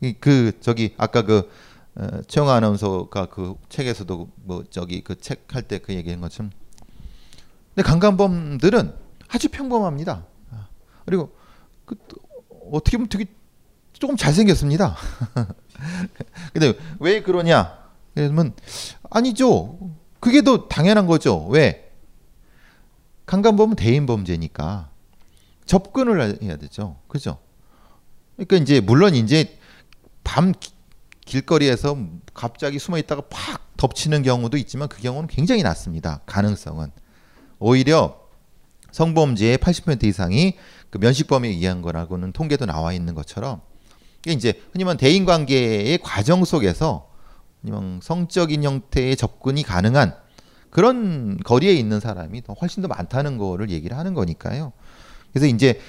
[0.01, 1.51] 이그 저기 아까 그
[1.95, 6.51] 어, 최영아 아나운서가 그 책에서도 뭐 저기 그 책 할 때 그 얘기한 것처럼
[7.75, 8.95] 근데 강간범들은
[9.29, 10.27] 아주 평범합니다.
[10.51, 10.69] 아,
[11.05, 11.35] 그리고
[11.85, 12.17] 그또
[12.73, 13.27] 어떻게 보면 되게
[13.93, 14.97] 조금 잘생겼습니다.
[16.53, 17.79] 근데 왜 그러냐?
[18.15, 18.55] 그러면
[19.11, 19.79] 아니죠.
[20.21, 21.47] 그게 더 당연한 거죠.
[21.47, 21.92] 왜?
[23.27, 24.91] 강간범은 대인 범죄니까
[25.65, 26.97] 접근을 해야 되죠.
[27.09, 27.39] 그죠?
[28.37, 29.59] 그러니까 이제 물론 이제
[30.25, 30.73] 밤 기-
[31.25, 31.97] 길거리에서
[32.35, 36.21] 갑자기 숨어 있다가 팍 덮치는 경우도 있지만 그 경우는 굉장히 낮습니다.
[36.27, 36.91] 가능성은
[37.59, 38.21] 오히려
[38.91, 40.57] 성범죄의 80% 이상이
[40.91, 43.63] 그 면식범에 의한 거라고는 통계도 나와 있는 것처럼
[44.25, 47.09] 이게 이제 흔히 말하는 대인 관계의 과정 속에서
[48.03, 50.15] 성적인 형태의 접근이 가능한
[50.73, 54.73] 그런 거리에 있는 사람이 더 훨씬 더 많다는 거를 얘기를 하는 거니까요.
[55.33, 55.81] 그래서 이제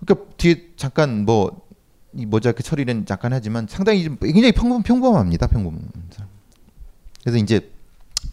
[0.00, 1.68] 그러니까 뒤에 잠깐 뭐
[2.14, 5.46] 이 모자이크 처리는 잠깐 하지만 상당히 좀 굉장히 평범 평범합니다.
[5.46, 5.88] 평범.
[7.22, 7.70] 그래서 이제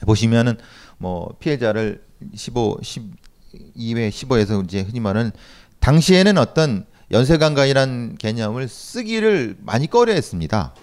[0.02, 0.58] 보시면은
[0.98, 5.32] 뭐 피해자를 15 12회 15에서 이제 흔히 말하는
[5.80, 10.74] 당시에는 어떤 연쇄강간이란 개념을 쓰기를 많이 꺼려했습니다.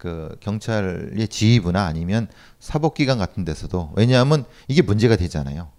[0.00, 2.26] 그 경찰의 지휘부나 아니면
[2.58, 5.70] 사법기관 같은 데서도 왜냐하면 이게 문제가 되잖아요.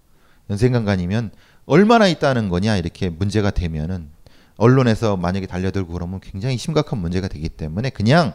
[0.52, 1.32] 연쇄강간이면
[1.66, 4.12] 얼마나 있다는 거냐 이렇게 문제가 되면은
[4.58, 8.34] 언론에서 만약에 달려들고 그러면 굉장히 심각한 문제가 되기 때문에 그냥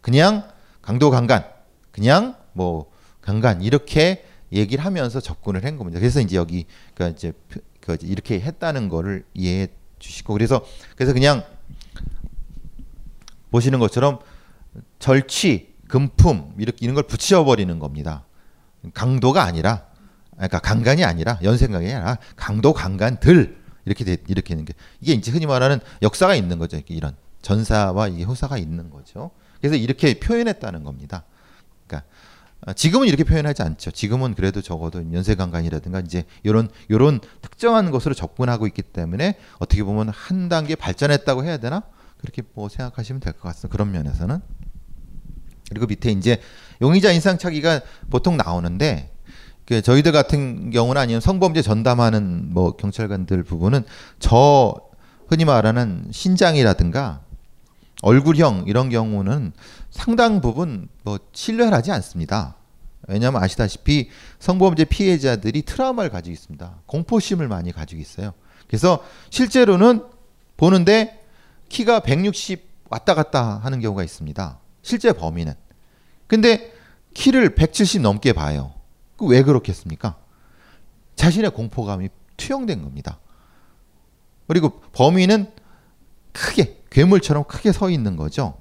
[0.00, 0.48] 그냥
[0.80, 1.44] 강도 강간
[1.90, 5.98] 그냥 뭐 강간 이렇게 얘기를 하면서 접근을 한 겁니다.
[5.98, 9.66] 그래서 이제 여기 그러니까 이제 표- 그 이렇게 했다는 거를 이해해
[9.98, 11.42] 주시고 그래서 그래서 그냥
[13.50, 14.20] 보시는 것처럼
[15.04, 18.24] 절취, 금품 이렇게 이런 걸 붙여 버리는 겁니다.
[18.94, 19.84] 강도가 아니라
[20.32, 25.44] 그러니까 강간이 아니라 연생강이 아니라 강도 강간들 이렇게 돼, 이렇게 있는 게 이게 이제 흔히
[25.44, 26.80] 말하는 역사가 있는 거죠.
[26.88, 29.30] 이런 전사와 이 호사가 있는 거죠.
[29.60, 31.24] 그래서 이렇게 표현했다는 겁니다.
[31.86, 32.08] 그러니까
[32.62, 33.90] 아, 지금은 이렇게 표현하지 않죠.
[33.90, 40.48] 지금은 그래도 적어도 연쇄강간이라든가 이제 이런 이런 특정한 것으로 접근하고 있기 때문에 어떻게 보면 한
[40.48, 41.82] 단계 발전했다고 해야 되나
[42.16, 43.70] 그렇게 뭐 생각하시면 될 것 같습니다.
[43.70, 44.63] 그런 면에서는
[45.74, 46.40] 그리고 밑에 이제
[46.80, 49.10] 용의자 인상착의가 보통 나오는데
[49.66, 53.84] 그 저희들 같은 경우는 아니면 성범죄 전담하는 뭐 경찰관들 부분은
[54.18, 54.74] 저
[55.28, 57.20] 흔히 말하는 신장이라든가
[58.02, 59.52] 얼굴형 이런 경우는
[59.90, 62.56] 상당 부분 뭐 신뢰를 하지 않습니다.
[63.08, 66.74] 왜냐하면 아시다시피 성범죄 피해자들이 트라우마를 가지고 있습니다.
[66.86, 68.32] 공포심을 많이 가지고 있어요.
[68.66, 70.04] 그래서 실제로는
[70.56, 71.24] 보는데
[71.68, 74.58] 키가 160 왔다 갔다 하는 경우가 있습니다.
[74.82, 75.63] 실제 범인은.
[76.26, 76.72] 근데
[77.12, 78.74] 키를 170 넘게 봐요.
[79.16, 80.16] 그왜 그렇겠습니까?
[81.16, 83.20] 자신의 공포감이 투영된 겁니다.
[84.46, 85.50] 그리고 범인은
[86.32, 88.54] 크게 괴물처럼 크게 서 있는 거죠.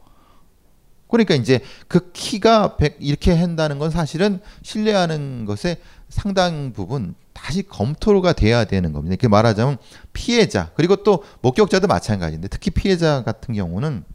[1.09, 8.33] 그러니까 이제 그 키가 100 이렇게 한다는 건 사실은 신뢰하는 것에 상당 부분 다시 검토가
[8.33, 9.13] 돼야 되는 겁니다.
[9.13, 9.77] 이렇게 말하자면
[10.13, 14.05] 피해자 그리고 또 목격자도 마찬가지인데 특히 피해자 같은 경우는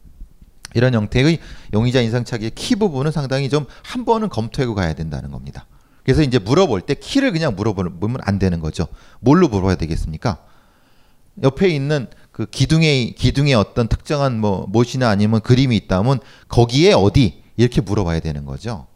[0.75, 1.39] 이런 형태의
[1.73, 5.67] 용의자 인상착의의 키 부분은 상당히 좀 한 번은 검토하고 가야 된다는 겁니다.
[6.05, 8.87] 그래서 이제 물어볼 때 키를 그냥 물어보면 안 되는 거죠.
[9.21, 10.39] 뭘로 물어봐야 되겠습니까?
[11.43, 17.81] 옆에 있는 그 기둥에 기둥에 어떤 특정한 뭐 못이나 아니면 그림이 있다면 거기에 어디 이렇게
[17.81, 18.87] 물어봐야 되는 거죠.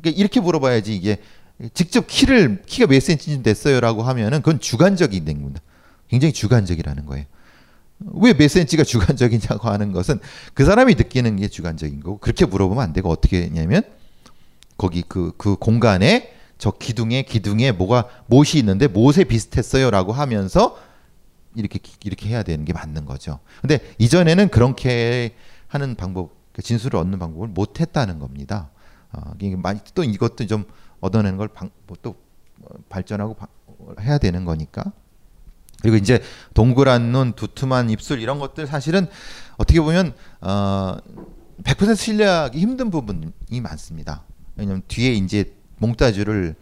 [0.00, 1.18] 그러니까 이렇게 물어봐야지 이게
[1.74, 5.60] 직접 키를 키가 몇 센치쯤 됐어요라고 하면은 그건 주관적인 겁니다.
[6.08, 7.24] 굉장히 주관적이라는 거예요.
[8.00, 10.20] 왜몇 센치가 주관적이냐고 하는 것은
[10.54, 13.82] 그 사람이 느끼는 게 주관적인 거고 그렇게 물어보면 안 되고 어떻게 했냐면
[14.76, 20.78] 거기 그 그 공간에 저 기둥에 기둥에 뭐가 못이 있는데 못에 비슷했어요라고 하면서
[21.54, 23.40] 이렇게 이렇게 해야 되는 게 맞는 거죠.
[23.62, 25.34] 근데 이전에는 그렇게
[25.68, 28.70] 하는 방법, 그 진술을 얻는 방법을 못 했다는 겁니다.
[29.12, 30.64] 어, 많이 또 이것도 좀
[31.00, 32.16] 얻어내는 걸또
[32.88, 33.48] 발전하고 바-
[34.00, 34.92] 해야 되는 거니까.
[35.82, 36.22] 그리고 이제
[36.54, 39.06] 동그란 눈, 두툼한 입술 이런 것들 사실은
[39.56, 40.96] 어떻게 보면 어,
[41.64, 44.24] 100% 신뢰하기 힘든 부분이 많습니다.
[44.56, 46.54] 왜냐하면 뒤에 이제 몽따주를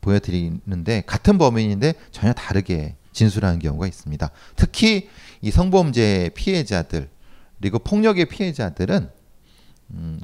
[0.00, 4.30] 보여드리는데 같은 범인인데 전혀 다르게 진술하는 경우가 있습니다.
[4.56, 5.08] 특히
[5.42, 7.08] 이 성범죄 피해자들
[7.60, 9.10] 그리고 폭력의 피해자들은
[9.90, 10.20] 음,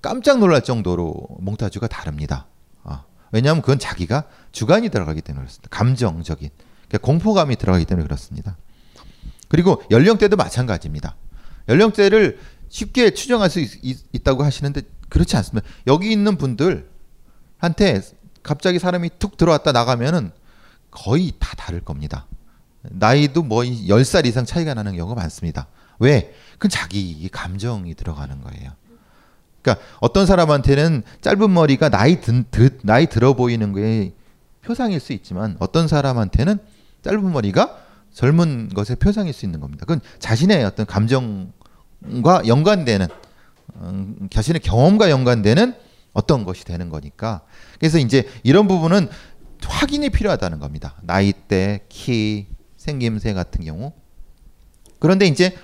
[0.00, 2.46] 깜짝 놀랄 정도로 몽타주가 다릅니다.
[2.84, 5.68] 아, 왜냐하면 그건 자기가 주관이 들어가기 때문에 그렇습니다.
[5.70, 6.50] 감정적인
[6.92, 8.58] 그러니까 공포감이 들어가기 때문에 그렇습니다.
[9.48, 11.16] 그리고 연령대도 마찬가지입니다.
[11.68, 15.66] 연령대를 쉽게 추정할 수 있, 다고 하시는데 그렇지 않습니다.
[15.86, 18.02] 여기 있는 분들한테
[18.42, 20.32] 갑자기 사람이 툭 들어왔다 나가면은
[20.90, 22.26] 거의 다 다를 겁니다.
[22.82, 25.68] 나이도 뭐 10살 이상 차이가 나는 경우가 많습니다.
[25.98, 26.34] 왜?
[26.54, 28.72] 그건 자기 감정이 들어가는 거예요.
[29.62, 34.12] 그러니까 어떤 사람한테는 짧은 머리가 나이 든, 드, 나이 들어 보이는 게
[34.62, 36.58] 표상일 수 있지만 어떤 사람한테는
[37.02, 37.78] 짧은 머리가
[38.12, 39.84] 젊은 것의 표상일 수 있는 겁니다.
[39.86, 43.08] 그건 자신의 어떤 감정과 연관되는
[43.76, 45.74] 음, 자신의 경험과 연관되는
[46.12, 47.42] 어떤 것이 되는 거니까.
[47.78, 49.08] 그래서 이제 이런 부분은
[49.64, 50.96] 확인이 필요하다는 겁니다.
[51.02, 53.92] 나이대, 키, 생김새 같은 경우.
[54.98, 55.56] 그런데 이제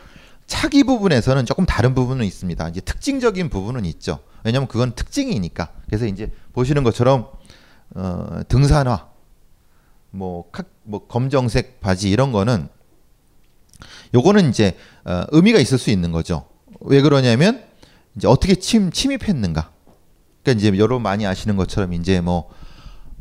[0.46, 2.68] 차기 부분에서는 조금 다른 부분은 있습니다.
[2.68, 4.20] 이제 특징적인 부분은 있죠.
[4.44, 5.72] 왜냐하면 그건 특징이니까.
[5.86, 7.28] 그래서 이제 보시는 것처럼
[7.94, 9.08] 어, 등산화,
[10.10, 12.68] 뭐, 카, 뭐 검정색 바지 이런 거는
[14.14, 16.48] 요거는 이제 어, 의미가 있을 수 있는 거죠.
[16.80, 17.62] 왜 그러냐면
[18.16, 19.70] 이제 어떻게 침 침입했는가.
[20.42, 22.50] 그러니까 이제 여러분 많이 아시는 것처럼 이제 뭐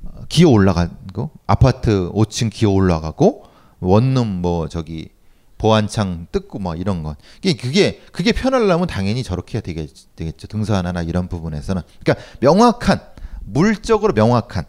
[0.03, 3.43] 어, 기어 올라가고 아파트 5층 기어 올라가고
[3.81, 5.09] 원룸 뭐 저기
[5.57, 7.17] 보안창 뜯고 뭐 이런 거.
[7.41, 10.47] 그게 그게 편하려면 당연히 저렇게 해야 되겠, 되겠 죠.
[10.47, 11.81] 등산화나 이런 부분에서는.
[11.99, 13.01] 그러니까 명확한
[13.43, 14.63] 물적으로 명확한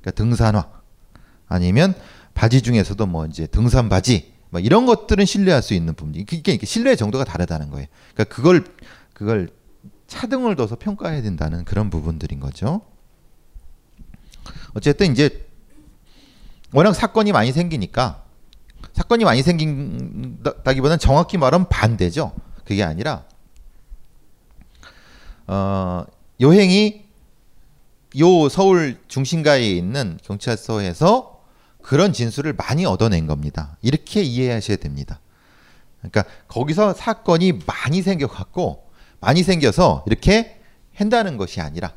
[0.00, 0.76] 그러니까 등산화
[1.48, 1.94] 아니면
[2.36, 6.94] 바지 중에서도 뭐 이제 등산 바지 뭐 이런 것들은 신뢰할 수 있는 부분이 그게 신뢰
[6.94, 7.88] 정도가 다르다는 거예요.
[8.14, 8.64] 그러니까 그걸
[9.14, 9.48] 그걸
[10.06, 12.82] 차등을 둬서 평가해야 된다는 그런 부분들인 거죠.
[14.74, 15.48] 어쨌든 이제
[16.72, 18.22] 워낙 사건이 많이 생기니까
[18.92, 22.32] 사건이 많이 생긴다기보다는 정확히 말하면 반대죠.
[22.64, 23.24] 그게 아니라
[25.46, 26.04] 어,
[26.40, 27.06] 요행이
[28.18, 31.35] 요 서울 중심가에 있는 경찰서에서
[31.86, 33.76] 그런 진술을 많이 얻어낸 겁니다.
[33.80, 35.20] 이렇게 이해하셔야 됩니다.
[36.00, 40.60] 그러니까 거기서 사건이 많이 생겨갖고 많이 생겨서 이렇게
[40.96, 41.92] 한다는 것이 아니라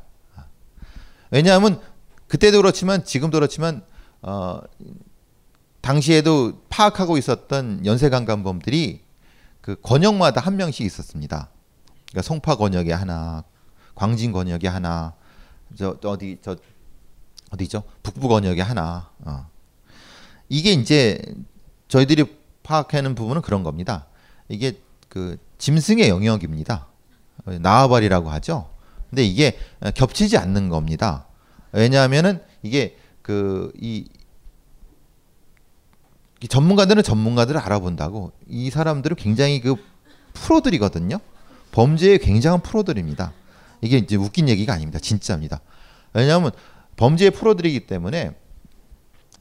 [1.32, 1.82] 왜냐하면
[2.28, 3.84] 그때도 그렇지만 지금도 그렇지만
[4.22, 4.62] 어,
[5.82, 9.02] 당시에도 파악하고 있었던 연쇄강간범들이
[9.62, 11.50] 그 권역마다 한 명씩 있었습니다.
[12.12, 13.44] 그러니까 송파 권역에 하나,
[13.96, 15.16] 광진 권역에 하나,
[15.76, 16.58] 저, 저 어디 저
[17.50, 17.84] 어디죠?
[18.04, 19.10] 북부 권역에 하나.
[19.20, 19.48] 어.
[20.50, 21.22] 이게 이제
[21.88, 22.26] 저희들이
[22.64, 24.08] 파악하는 부분은 그런 겁니다.
[24.48, 26.88] 이게 그 짐승의 영역입니다.
[27.46, 28.70] 어, 나와버리라고 하죠.
[29.10, 29.58] 근데 이게
[29.96, 31.28] 겹치지 않는 겁니다.
[31.72, 34.06] 왜냐하면은 이게 그이
[36.48, 39.76] 전문가들은 전문가들을 알아본다고 이 사람들은 굉장히 그
[40.34, 41.20] 프로들이거든요.
[41.72, 43.34] 범죄에 굉장한 프로들입니다.
[43.82, 45.00] 이게 이제 웃긴 얘기가 아닙니다.
[45.00, 45.62] 진짜입니다.
[46.14, 46.52] 왜냐하면
[46.98, 48.36] 범죄의 프로들이기 때문에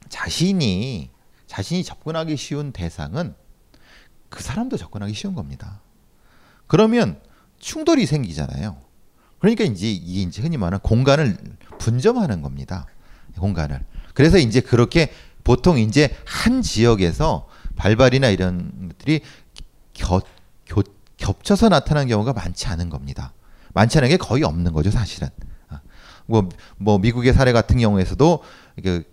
[0.09, 1.09] 자신이
[1.47, 3.33] 자신이 접근하기 쉬운 대상은
[4.29, 5.81] 그 사람도 접근하기 쉬운 겁니다.
[6.67, 7.19] 그러면
[7.59, 8.77] 충돌이 생기잖아요.
[9.39, 11.37] 그러니까 이제 이게 이제 흔히 말하는 공간을
[11.79, 12.85] 분점하는 겁니다.
[13.37, 13.83] 공간을.
[14.13, 15.11] 그래서 이제 그렇게
[15.43, 19.21] 보통 이제 한 지역에서 발발이나 이런 것들이
[19.93, 20.23] 겹,
[20.65, 20.85] 겹,
[21.17, 23.33] 겹쳐서 나타나는 경우가 많지 않은 겁니다.
[23.73, 25.29] 많지 않은 게 거의 없는 거죠, 사실은.
[26.29, 26.47] 뭐,
[26.77, 28.68] 뭐 미국의 사례 같은 경우에서도 그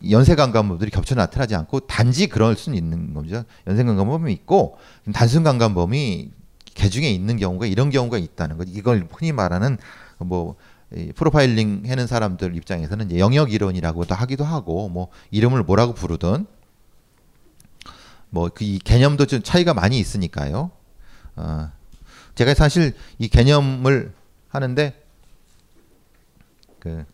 [0.08, 3.44] 연쇄강간범들이 겹쳐 나타나지 않고 단지 그럴 수는 있는 거죠.
[3.66, 4.78] 연쇄강간범이 있고
[5.12, 6.30] 단순 강간범이
[6.74, 8.68] 개중에 있는 경우가 이런 경우가 있다는 것.
[8.70, 9.78] 이걸 흔히 말하는
[10.18, 10.56] 뭐
[11.14, 16.46] 프로파일링 하는 사람들 입장에서는 이제 영역 이론이라고도 하기도 하고 뭐 이름을 뭐라고 부르든
[18.30, 20.70] 뭐그이 개념도 좀 차이가 많이 있으니까요.
[21.36, 21.70] 어,
[22.34, 24.12] 제가 사실 이 개념을
[24.48, 25.02] 하는데
[26.78, 27.04] 그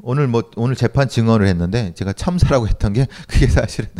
[0.00, 3.90] 오늘 뭐 오늘 재판 증언을 했는데 제가 참사라고 했던 게 그게 사실은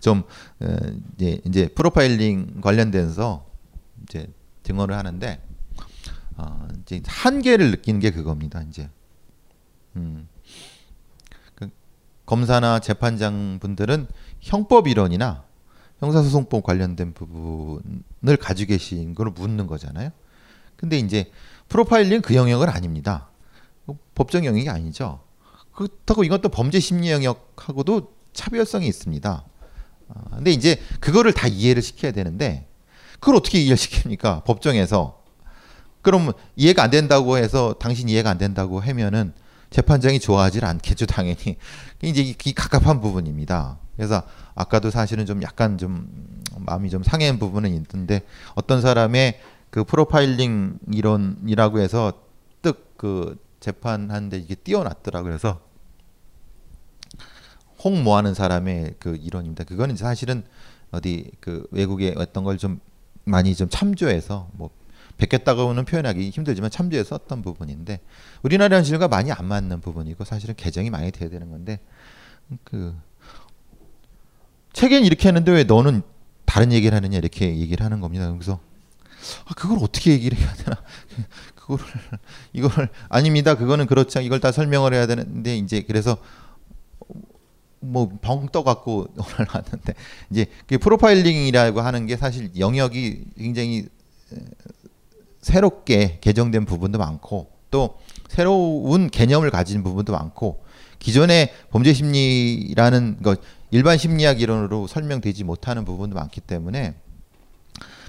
[0.00, 0.24] 좀
[0.60, 0.76] 어,
[1.14, 3.46] 이제 이제 프로파일링 관련돼서
[4.02, 4.26] 이제
[4.64, 5.40] 증언을 하는데
[6.36, 8.62] 어, 이제 한계를 느끼는 게 그겁니다.
[8.62, 8.90] 이제
[9.96, 10.28] 음,
[11.54, 11.70] 그
[12.26, 14.08] 검사나 재판장 분들은
[14.40, 15.44] 형법 이론이나
[16.00, 20.10] 형사소송법 관련된 부분을 가지고 계신 걸 묻는 거잖아요.
[20.76, 21.30] 근데 이제
[21.68, 23.30] 프로파일링 그 영역은 아닙니다.
[24.14, 25.27] 법정 영역이 아니죠.
[25.78, 29.44] 그렇다고 이것도 범죄 심리 영역하고도 차별성이 있습니다.
[30.08, 32.66] 어, 근데 이제 그거를 다 이해를 시켜야 되는데
[33.20, 34.42] 그걸 어떻게 이해를 시킵니까?
[34.42, 35.22] 법정에서
[36.02, 39.32] 그럼 이해가 안 된다고 해서 당신 이해가 안 된다고 하면은
[39.70, 41.58] 재판장이 좋아하지 않겠죠 당연히
[42.02, 43.78] 이제 이 갑갑한 부분입니다.
[43.94, 44.24] 그래서
[44.56, 48.22] 아까도 사실은 좀 약간 좀 마음이 좀 상해한 부분은 있는데
[48.56, 52.14] 어떤 사람의 그 프로파일링 이론이라고 해서
[52.62, 55.60] 뜻 그 재판하는데 이게 띄어놨더라 그래서
[57.84, 59.64] 홍 모하는 사람의 그 이론입니다.
[59.64, 60.44] 그거는 사실은
[60.90, 62.80] 어디 그 외국에 어떤 걸 좀
[63.24, 64.70] 많이 좀 참조해서 뭐
[65.18, 68.00] 베꼈다고는 표현하기 힘들지만 참조해서 썼던 부분인데
[68.42, 71.78] 우리나라 현실과 많이 안 맞는 부분이고 사실은 개정이 많이 돼야 되는 건데
[72.64, 72.96] 그
[74.72, 76.02] 책엔 이렇게 했는데 왜 너는
[76.44, 78.30] 다른 얘기를 하느냐 이렇게 얘기를 하는 겁니다.
[78.32, 78.60] 그래서
[79.44, 80.82] 아, 그걸 어떻게 얘기를 해야 되나?
[81.54, 81.84] 그거를
[82.52, 83.56] 이걸 아닙니다.
[83.56, 86.16] 그거는 그렇지 이걸 다 설명을 해야 되는데 이제 그래서
[87.80, 89.94] 뭐벙 떠갖고 오늘 왔는데
[90.30, 93.86] 이제 그 프로파일링이라고 하는 게 사실 영역이 굉장히
[95.40, 97.98] 새롭게 개정된 부분도 많고 또
[98.28, 100.64] 새로운 개념을 가진 부분도 많고
[100.98, 106.94] 기존의 범죄 심리라는 것 일반 심리학 이론으로 설명되지 못하는 부분도 많기 때문에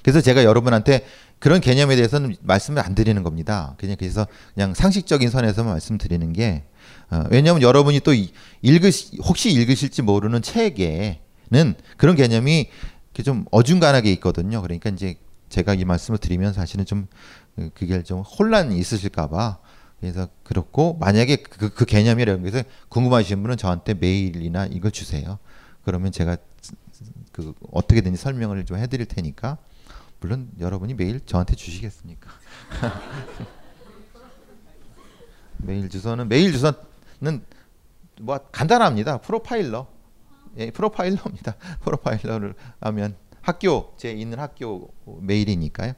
[0.01, 1.05] 그래서 제가 여러분한테
[1.39, 3.75] 그런 개념에 대해서는 말씀을 안 드리는 겁니다.
[3.77, 6.63] 그냥 그래서 그냥 상식적인 선에서만 말씀드리는 게
[7.11, 8.13] 어, 왜냐하면 여러분이 또
[8.61, 12.69] 읽으시 혹시 읽으실지 모르는 책에는 그런 개념이
[13.23, 14.61] 좀 어중간하게 있거든요.
[14.61, 15.15] 그러니까 이제
[15.49, 17.07] 제가 이 말씀을 드리면 사실은 좀
[17.57, 19.59] 어, 그게 좀 혼란이 있으실까봐
[19.99, 25.39] 그래서 그렇고 만약에 그, 그 개념이라는 것을 궁금하신 분은 저한테 메일이나 이걸 주세요.
[25.83, 26.37] 그러면 제가
[27.31, 29.57] 그 어떻게든지 설명을 좀 해드릴 테니까
[30.19, 32.29] 물론 여러분이 메일 저한테 주시겠습니까?
[35.57, 36.77] 메일 주소는 메일 주소는
[38.21, 39.19] 뭐 간단합니다.
[39.19, 39.87] 프로파일러.
[40.57, 41.55] 예, 프로파일러입니다.
[41.81, 44.89] 프로파일러를 하면 학교 제 있는 학교
[45.21, 45.93] 메일이니까요.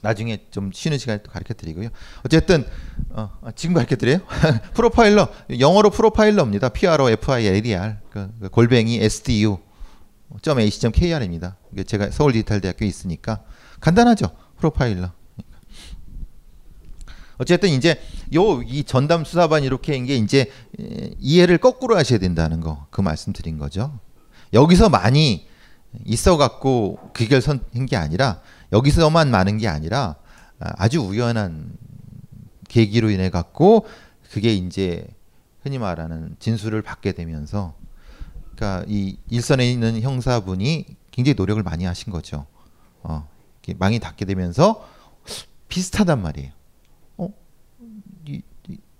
[0.00, 1.88] 나중에 좀 쉬는 시간에 또 가르쳐 드리고요.
[2.24, 2.66] 어쨌든
[3.10, 4.18] 어, 지금 가르쳐 드려요.
[4.74, 6.68] 프로파일러 영어로 프로파일러입니다.
[6.70, 9.58] P R O F I L E R 그, 그 골뱅이 S D U
[10.46, 11.56] .ac.kr입니다.
[11.86, 13.44] 제가 서울 디지털 대학교에 있으니까
[13.80, 14.26] 간단하죠.
[14.58, 15.12] 프로파일러.
[17.38, 18.00] 어쨌든 이제
[18.34, 23.58] 요 이 전담 수사반 이렇게 한게 이제 에, 이해를 거꾸로 하셔야 된다는 거 그 말씀드린
[23.58, 23.98] 거죠.
[24.52, 25.46] 여기서 많이
[26.04, 28.40] 있어 갖고 그 결선한 게 아니라
[28.72, 30.16] 여기서만 많은 게 아니라
[30.60, 31.72] 아, 아주 우연한
[32.68, 33.86] 계기로 인해 갖고
[34.30, 35.06] 그게 이제
[35.62, 37.74] 흔히 말하는 진술을 받게 되면서
[38.54, 42.46] 그러니까 이 일선에 있는 형사분이 굉장히 노력을 많이 하신 거죠.
[43.02, 43.28] 어,
[43.78, 44.88] 망이 닿게 되면서
[45.68, 46.50] 비슷하단 말이에요.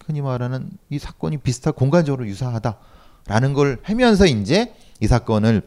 [0.07, 5.63] 흔히 말하는 이 사건이 비슷하 공간적으로 유사하다라는 걸 하면서 이제 이 사건을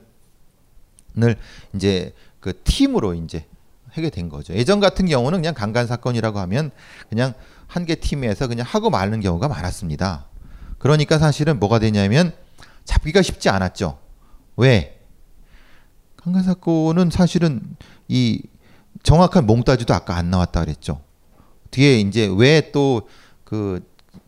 [1.24, 1.36] 을
[1.74, 3.46] 이제 그 팀으로 이제
[3.90, 4.54] 하게 된 거죠.
[4.54, 6.70] 예전 같은 경우는 그냥 강간 사건이라고 하면
[7.10, 7.34] 그냥
[7.66, 10.26] 한 개 팀에서 그냥 하고 마는 경우가 많았습니다.
[10.78, 12.34] 그러니까 사실은 뭐가 되냐면
[12.86, 13.98] 잡기가 쉽지 않았죠.
[14.56, 15.02] 왜?
[16.16, 17.76] 강간 사건은 사실은
[18.08, 18.44] 이
[19.02, 21.02] 정확한 몽따주도 아까 안 나왔다 그랬죠.
[21.72, 23.08] 뒤에 이제 왜 또
[23.44, 23.82] 그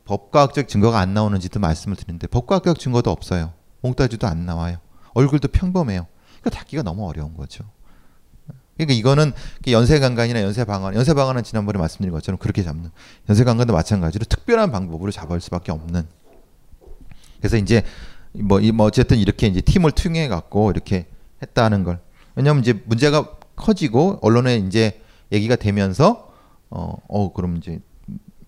[0.10, 3.54] 법과학적 증거가 안 나오는지도 말씀을 드리는데 법과학적 증거도 없어요.
[3.82, 4.78] 몽따주도 안 나와요.
[5.14, 6.08] 얼굴도 평범해요.
[6.40, 7.64] 그러니까 잡기가 너무 어려운 거죠.
[8.76, 9.34] 그러니까 이거는
[9.68, 12.90] 연쇄강간이나 연쇄방한, 연쇄방한은 지난번에 말씀드린 것처럼 그렇게 잡는
[13.30, 16.08] 연쇄강간도 마찬가지로 특별한 방법으로 잡을 수밖에 없는.
[17.38, 17.84] 그래서 이제
[18.32, 21.06] 뭐, 이- 뭐 어쨌든 이렇게 이제 팀을 통해 갖고 이렇게
[21.44, 22.00] 했다는 걸.
[22.34, 26.32] 왜냐하면 이제 문제가 커지고 언론에 이제 얘기가 되면서
[26.72, 27.80] 어, 어 그럼 이제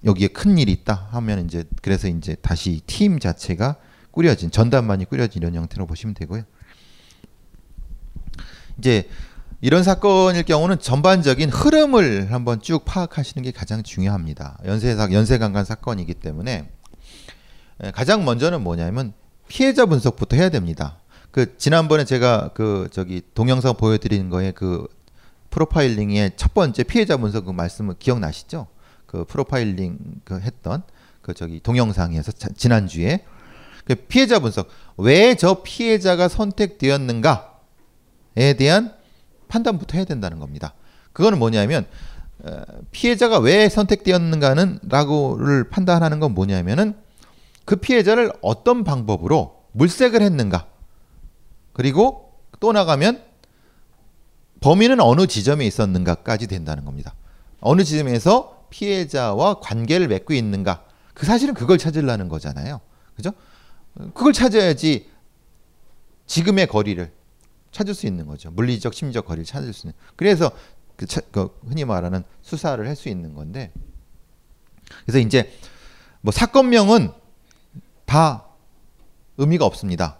[0.03, 3.75] 여기에 큰 일이 있다 하면 이제 그래서 이제 다시 팀 자체가
[4.11, 6.43] 꾸려진 전담만이 꾸려진 이런 형태로 보시면 되고요.
[8.77, 9.07] 이제
[9.61, 14.57] 이런 사건일 경우는 전반적인 흐름을 한번 쭉 파악하시는 게 가장 중요합니다.
[14.65, 16.69] 연쇄 사 연쇄 강간 사건이기 때문에
[17.83, 19.13] 에, 가장 먼저는 뭐냐면
[19.47, 20.97] 피해자 분석부터 해야 됩니다.
[21.29, 24.87] 그 지난번에 제가 그 저기 동영상 보여드리는 거에 그
[25.51, 28.67] 프로파일링의 첫 번째 피해자 분석 그 말씀을 기억나시죠?
[29.11, 30.83] 그 프로파일링 그 했던
[31.21, 33.25] 그 저기 동영상에서 자- 지난 주에
[33.83, 37.43] 그 피해자 분석 왜 저 피해자가 선택되었는가에
[38.57, 38.93] 대한
[39.49, 40.73] 판단부터 해야 된다는 겁니다.
[41.11, 41.85] 그거는 뭐냐면
[42.43, 46.95] 어, 피해자가 왜 선택되었는가는 라고를 판단하는 건 뭐냐면은
[47.65, 50.67] 그 피해자를 어떤 방법으로 물색을 했는가
[51.73, 52.31] 그리고
[52.61, 53.21] 또 나가면
[54.61, 57.13] 범인은 어느 지점에 있었는가까지 된다는 겁니다.
[57.59, 62.81] 어느 지점에서 피해자와 관계를 맺고 있는가 그 사실은 그걸 찾으려는 거잖아요.
[63.15, 63.31] 그죠?
[64.15, 65.09] 그걸 찾아야지
[66.25, 67.11] 지금의 거리를
[67.71, 68.49] 찾을 수 있는 거죠.
[68.51, 69.93] 물리적, 심리적 거리를 찾을 수 있는.
[70.15, 70.51] 그래서
[70.95, 73.71] 그, 차- 그 흔히 말하는 수사를 할 수 있는 건데.
[75.05, 75.51] 그래서 이제
[76.21, 77.11] 뭐 사건명은
[78.05, 78.45] 다
[79.37, 80.17] 의미가 없습니다.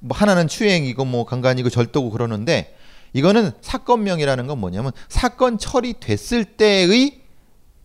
[0.00, 2.76] 뭐 하나는 추행이고 뭐 강간이고 절도고 그러는데
[3.12, 7.19] 이거는 사건명이라는 건 뭐냐면 사건 처리됐을 때의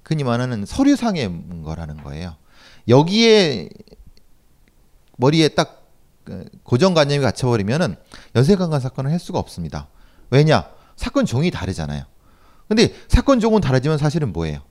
[0.06, 2.36] 흔히 말하는 서류상의 거라는 거예요.
[2.88, 3.70] 여기에
[5.18, 5.90] 머리에 딱
[6.24, 7.96] 그, 고정관념이 갇혀버리면은
[8.36, 9.88] 연쇄강간 사건을 할 수가 없습니다.
[10.30, 10.70] 왜냐?
[10.96, 12.04] 사건 종이 다르잖아요.
[12.68, 14.62] 근데 사건 종은 다르지만 사실은 뭐예요?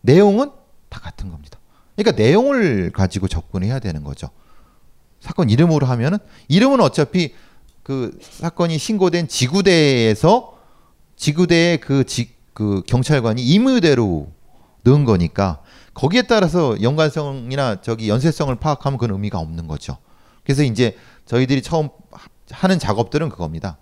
[0.00, 0.52] 내용은
[0.88, 1.58] 다 같은 겁니다.
[1.96, 4.30] 그러니까 내용을 가지고 접근해야 되는 거죠.
[5.20, 6.18] 사건 이름으로 하면은
[6.48, 7.34] 이름은 어차피
[7.82, 10.58] 그 사건이 신고된 지구대에서
[11.16, 14.33] 지구대의 그, 지, 그 경찰관이 임의대로
[14.84, 15.62] 넣은 거니까
[15.94, 19.98] 거기에 따라서 연관성이나 저기 연쇄성을 파악하면 그건 의미가 없는 거죠.
[20.44, 23.78] 그래서 이제 저희들이 처음 하- 하는 작업들은 그겁니다.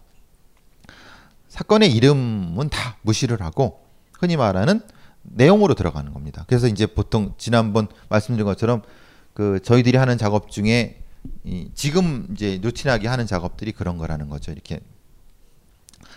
[1.49, 3.85] 사건의 이름은 다 무시를 하고
[4.19, 4.81] 흔히 말하는
[5.23, 6.45] 내용으로 들어가는 겁니다.
[6.49, 8.83] 그래서 이제 보통 지난번 말씀드린 것처럼
[9.35, 11.03] 그 저희들이 하는 작업 중에
[11.45, 14.51] 이 지금 이제 루틴하게 하는 작업들이 그런 거라는 거죠.
[14.53, 14.81] 이렇게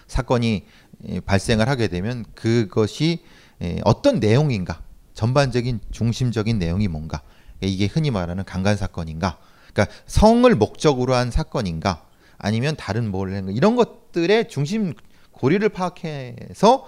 [0.08, 0.66] 사건이
[1.10, 3.30] 예, 발생을 하게 되면 그것이 예,
[3.84, 4.82] 어떤 내용인가,
[5.14, 7.22] 전반적인 중심적인 내용이 뭔가,
[7.62, 9.38] 이게 흔히 말하는 강간 사건인가,
[9.74, 12.06] 그러니까 성을 목적으로 한 사건인가,
[12.38, 14.94] 아니면 다른 뭘 이런 것들의 중심
[15.32, 16.88] 고리를 파악해서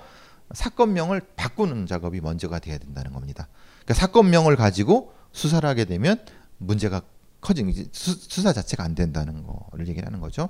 [0.51, 3.47] 사건명을 바꾸는 작업이 먼저가 돼야 된다는 겁니다.
[3.83, 6.19] 그러니까 사건명을 가지고 수사를 하게 되면
[6.57, 7.01] 문제가
[7.41, 10.49] 커지는 수사 자체가 안 된다는 거를 얘기를 하는 거죠.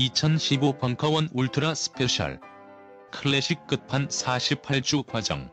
[0.00, 2.38] 2015 벙커원 ultra special
[3.10, 5.50] 클래식 끝판 48주 과정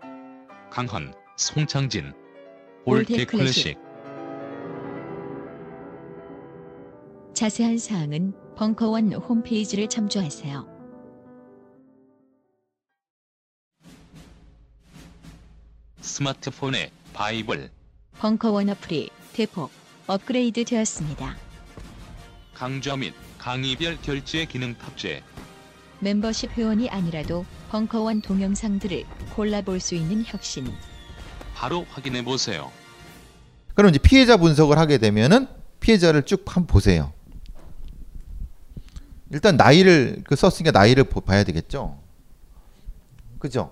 [0.69, 2.13] 강헌, 송창진
[2.85, 3.75] old 클래식.
[7.33, 10.67] 자세한 사항은 벙커원 홈페이지를 참조하세요.
[16.01, 17.71] 스마트폰에 바이블
[18.19, 19.71] 벙커원 어플이 대폭
[20.05, 21.35] 업그레이드 되었습니다.
[22.53, 23.11] 강좌 및
[23.45, 25.21] 강의별 결제 기능 탑재
[25.99, 29.03] 멤버십 회원이 아니라도 벙커원 동영상들을
[29.35, 30.73] 골라볼 수 있는 혁신.
[31.53, 32.71] 바로 확인해 보세요.
[33.75, 35.47] 그럼 이제 피해자 분석을 하게 되면은
[35.79, 37.13] 피해자를 쭉 한번 보세요.
[39.29, 41.99] 일단 나이를 그 썼으니까 나이를 보- 봐야 되겠죠.
[43.37, 43.71] 그죠?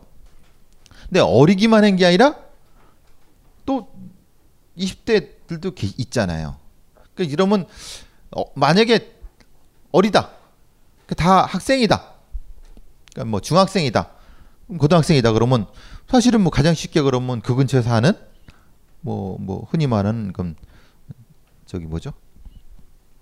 [1.08, 2.36] 근데 어리기만 한 게 아니라
[3.66, 3.92] 또
[4.78, 6.58] 20대들도 있잖아요.
[7.16, 7.66] 그러니까 이러면
[8.36, 9.13] 어, 만약에
[9.94, 10.30] 어리다,
[11.06, 12.14] 그다 학생이다,
[13.14, 14.10] 그러니까 뭐 중학생이다,
[14.78, 15.68] 고등학생이다 그러면
[16.10, 18.12] 사실은 뭐 가장 쉽게 그러면 그 근처에 사는
[19.02, 20.56] 뭐뭐 흔히 말하는 그럼
[21.66, 22.12] 저기 뭐죠?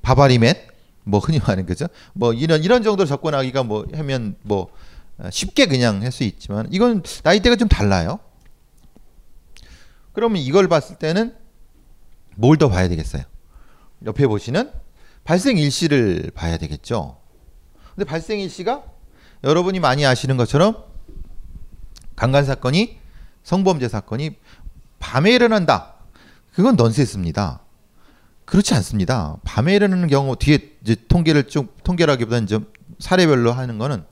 [0.02, 0.56] 바바리맨
[1.04, 1.88] 뭐 흔히 말하는 거죠.
[2.14, 4.72] 뭐 이런 이런 정도로 접근하기가 뭐 하면 뭐
[5.18, 8.20] 어, 쉽게 그냥 할 수 있지만 이건 나이대가 좀 달라요.
[10.14, 11.36] 그러면 이걸 봤을 때는
[12.36, 13.24] 뭘 더 봐야 되겠어요?
[14.06, 14.72] 옆에 보시는
[15.32, 17.16] 발생 일시를 봐야 되겠죠.
[17.96, 18.84] 근데 발생 일시가
[19.46, 20.84] 여러분이 많이 아시는 것처럼
[22.18, 22.98] 강간 사건이
[23.42, 24.36] 성범죄 사건이
[25.00, 25.94] 밤에 일어난다.
[26.54, 27.62] 그건 넌센스입니다.
[28.44, 29.38] 그렇지 않습니다.
[29.46, 32.70] 밤에 일어나는 경우 뒤에 이제 통계를 좀 통계라기보다는 좀
[33.00, 34.04] 사례별로 하는 거는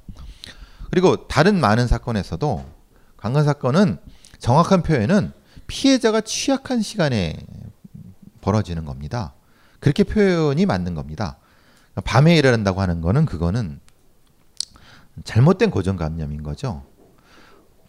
[0.89, 2.65] 그리고 다른 많은 사건에서도
[3.17, 3.97] 강간 사건은
[4.38, 5.34] 정확한 표현은
[5.67, 7.36] 피해자가 취약한 시간에
[8.39, 9.34] 벌어지는 겁니다.
[9.80, 11.38] 그렇게 표현이 맞는 겁니다.
[12.04, 13.80] 밤에 일어난다고 하는 거는 그거는
[15.24, 16.84] 잘못된 고정관념인 거죠.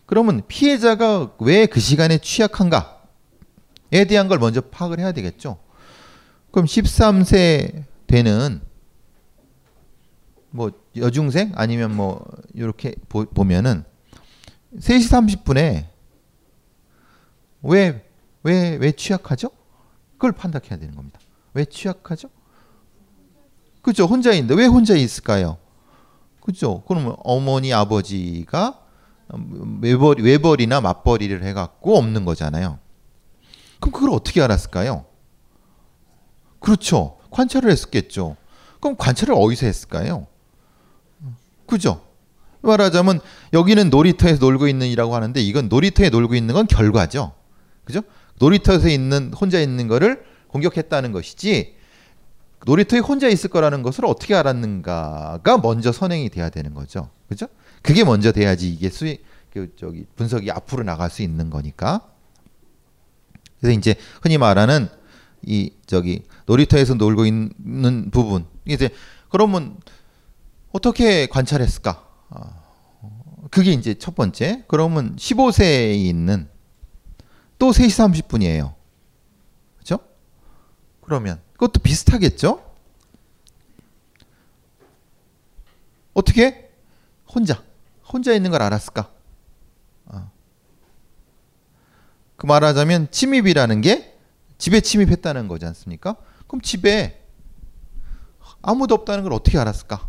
[0.06, 5.58] 그러면 피해자가 왜 그 시간에 취약한가에 대한 걸 먼저 파악을 해야 되겠죠.
[6.50, 8.60] 그럼 13세 되는
[10.50, 12.24] 뭐 여중생 아니면 뭐
[12.54, 13.84] 이렇게 보, 보면은
[14.76, 15.86] 3시 30분에
[17.62, 18.02] 왜
[18.42, 19.50] 왜 왜 취약하죠?
[20.12, 21.20] 그걸 판단해야 되는 겁니다.
[21.54, 22.28] 왜 취약하죠?
[23.82, 24.04] 그죠?
[24.04, 25.58] 혼자 있는데 왜 혼자 있을까요?
[26.40, 26.82] 그죠?
[26.86, 28.80] 그러면 어머니 아버지가
[29.80, 32.78] 외벌, 외벌이나 맞벌이를 해갖고 없는 거잖아요.
[33.78, 35.06] 그럼 그걸 어떻게 알았을까요?
[36.58, 37.18] 그렇죠.
[37.30, 38.36] 관찰을 했었겠죠.
[38.80, 40.26] 그럼 관찰을 어디서 했을까요?
[41.66, 42.04] 그죠?
[42.62, 43.20] 말하자면
[43.52, 47.32] 여기는 놀이터에서 놀고 있는이라고 하는데 이건 놀이터에 놀고 있는 건 결과죠.
[47.84, 48.02] 그죠?
[48.38, 51.76] 놀이터에서 있는 혼자 있는 거를 공격했다는 것이지
[52.66, 57.10] 놀이터에 혼자 있을 거라는 것을 어떻게 알았는가가 먼저 선행이 돼야 되는 거죠.
[57.28, 57.46] 그죠?
[57.82, 62.06] 그게 먼저 돼야지 이게 수익 그 저기 분석이 앞으로 나갈 수 있는 거니까.
[63.58, 64.88] 그래서 이제 흔히 말하는
[65.42, 68.90] 이 저기 놀이터에서 놀고 있는 부분 이제
[69.30, 69.78] 그러면
[70.72, 72.04] 어떻게 관찰했을까?
[72.30, 72.62] 아,
[73.50, 74.64] 그게 이제 첫 번째.
[74.68, 76.48] 그러면 15세에 있는
[77.58, 78.79] 또 3시 30분이에요.
[81.10, 82.64] 그러면 그것도 비슷하겠죠?
[86.14, 86.70] 어떻게
[87.26, 87.60] 혼자
[88.06, 89.10] 혼자 있는 걸 알았을까?
[90.06, 90.30] 아.
[92.36, 94.16] 그 말하자면 침입이라는 게
[94.56, 96.14] 집에 침입했다는 거지 않습니까?
[96.46, 97.20] 그럼 집에
[98.62, 100.08] 아무도 없다는 걸 어떻게 알았을까?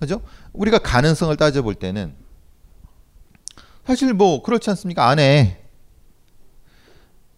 [0.00, 0.20] 그죠?
[0.52, 2.14] 우리가 가능성을 따져볼 때는
[3.86, 5.08] 사실 뭐 그렇지 않습니까?
[5.08, 5.66] 안에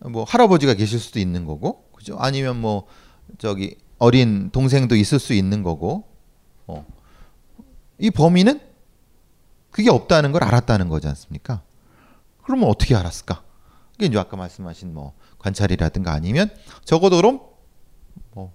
[0.01, 2.17] 뭐 할아버지가 계실 수도 있는 거고, 그죠?
[2.19, 2.87] 아니면 뭐
[3.39, 6.05] 저기 어린 동생도 있을 수 있는 거고,
[6.67, 6.85] 어.
[7.99, 8.61] 이 범인은
[9.71, 11.63] 그게 없다는 걸 알았다는 거지 않습니까?
[12.43, 13.43] 그러면 어떻게 알았을까?
[13.95, 16.51] 이게 이제 아까 말씀하신 뭐 관찰이라든가 아니면
[16.85, 17.41] 적어도 그럼
[18.33, 18.53] 뭐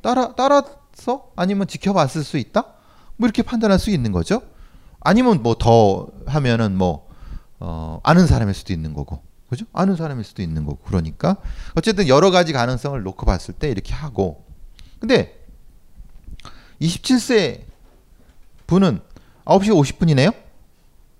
[0.00, 2.62] 따라 따라서 아니면 지켜봤을 수 있다?
[3.16, 4.40] 뭐 이렇게 판단할 수 있는 거죠.
[5.00, 7.06] 아니면 뭐 더 하면은 뭐
[7.60, 9.64] 어, 아는 사람일 수도 있는 거고, 그죠?
[9.72, 11.36] 아는 사람일 수도 있는 거고, 그러니까
[11.74, 14.46] 어쨌든 여러 가지 가능성을 놓고 봤을 때 이렇게 하고,
[14.98, 15.46] 근데
[16.80, 17.64] 27세
[18.66, 19.00] 분은
[19.44, 20.34] 9시 50분이네요,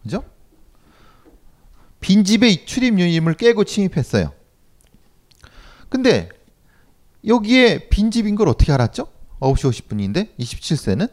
[0.03, 0.25] 그죠?
[2.01, 4.33] 빈집의 출입 유임을 깨고 침입했어요.
[5.89, 6.29] 근데
[7.27, 9.09] 여기에 빈집인 걸 어떻게 알았죠?
[9.41, 11.11] 9시 50분인데 27세는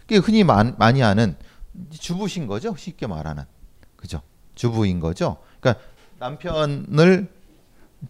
[0.00, 1.36] 그게 흔히 많, 많이 아는
[1.90, 2.74] 주부신 거죠.
[2.76, 3.44] 쉽게 말하는.
[3.96, 4.22] 그죠?
[4.60, 5.38] 주부인 거죠.
[5.58, 5.82] 그러니까
[6.18, 7.32] 남편을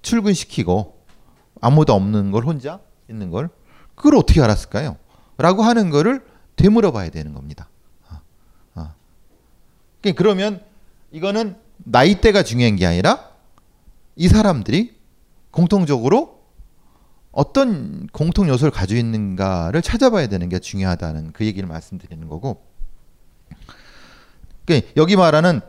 [0.02, 0.98] 출근시키고
[1.60, 3.50] 아무도 없는 걸 혼자 있는 걸
[3.94, 4.96] 그걸 어떻게 알았을까요?
[5.36, 6.26] 라고 하는 거를
[6.56, 7.68] 되물어봐야 되는 겁니다.
[8.08, 8.20] 어,
[8.74, 8.94] 어.
[10.00, 10.64] 그러니까 그러면
[11.12, 13.30] 이거는 나이대가 중요한 게 아니라
[14.16, 14.96] 이 사람들이
[15.52, 16.40] 공통적으로
[17.30, 22.66] 어떤 공통 요소를 가지고 있는가를 찾아봐야 되는 게 중요하다는 그 얘기를 말씀드리는 거고.
[24.64, 25.60] 그러니까 여기 말하는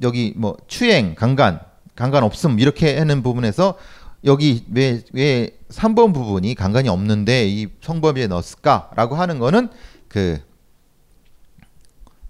[0.00, 1.60] 여기 뭐 추행, 강간,
[1.94, 3.76] 강간 없음 이렇게 하는 부분에서
[4.24, 9.68] 여기 왜 왜 3번 부분이 강간이 없는데 이 성범죄에 넣었을까라고 하는 거는
[10.08, 10.38] 그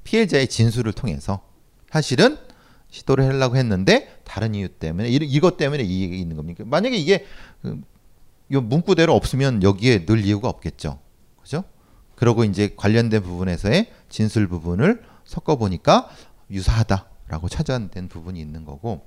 [0.04, 1.42] 피해자의 진술을 통해서
[1.90, 2.38] 사실은
[2.90, 6.64] 시도를 하려고 했는데 다른 이유 때문에 이- 이것 때문에 이 얘기 있는 겁니까?
[6.66, 7.24] 만약에 이게
[7.62, 7.80] 그,
[8.52, 10.98] 요 문구대로 없으면 여기에 넣을 이유가 없겠죠.
[11.42, 11.64] 그죠?
[12.16, 16.08] 그러고 이제 관련된 부분에서의 진술 부분을 섞어 보니까
[16.50, 19.00] 유사하다 라고 찾아낸 부분이 있는 거고.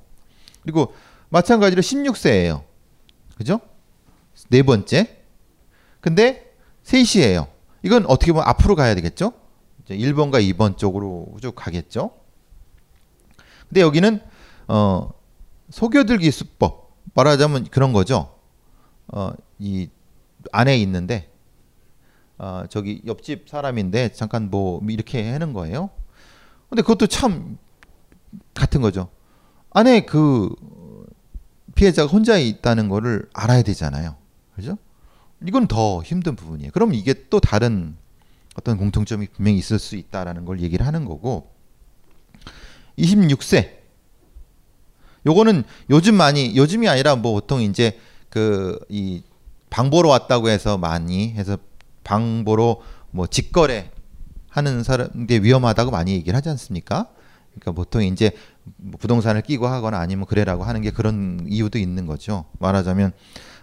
[0.63, 0.95] 그리고
[1.30, 2.63] 마찬가지로 16세예요.
[3.38, 3.59] 그죠?
[4.49, 5.21] 네 번째.
[6.01, 6.51] 근데
[6.84, 7.47] 3시예요.
[7.84, 9.32] 이건 어떻게 보면 앞으로 가야 되겠죠?
[9.84, 12.11] 이제 1번과 2번 쪽으로 쭉 가겠죠?
[13.69, 14.19] 근데 여기는
[14.69, 15.09] 어
[15.69, 18.36] 속여들기 수법 말하자면 그런 거죠.
[19.13, 19.89] 어 이
[20.51, 21.32] 안에 있는데
[22.38, 25.91] 어 저기 옆집 사람인데 잠깐 뭐 이렇게 하는 거예요.
[26.69, 27.57] 근데 그것도 참
[28.54, 29.10] 같은 거죠.
[29.72, 30.50] 안에 그
[31.76, 34.16] 피해자가 혼자 있다는 거를 알아야 되잖아요.
[34.56, 34.78] 그죠?
[35.46, 36.72] 이건 더 힘든 부분이에요.
[36.72, 37.98] 그럼 이게 또 다른
[38.56, 41.52] 어떤 공통점이 분명히 있을 수 있다라는 걸 얘기를 하는 거고
[42.98, 43.72] 26세
[45.26, 49.24] 요거는 요즘 많이 요즘이 아니라 뭐 보통 이제 그 이
[49.76, 51.58] 방보러 왔다고 해서 많이 해서
[52.06, 52.80] 방보러
[53.12, 53.92] 뭐 직거래
[54.50, 57.10] 하는 사람들 위험하다고 많이 얘기를 하지 않습니까?
[57.56, 58.32] 그러니까 보통 이제
[58.78, 62.45] 뭐 부동산을 끼고 하거나 아니면 그래라고 하는 게 그런 이유도 있는 거죠.
[62.60, 63.14] 말하자면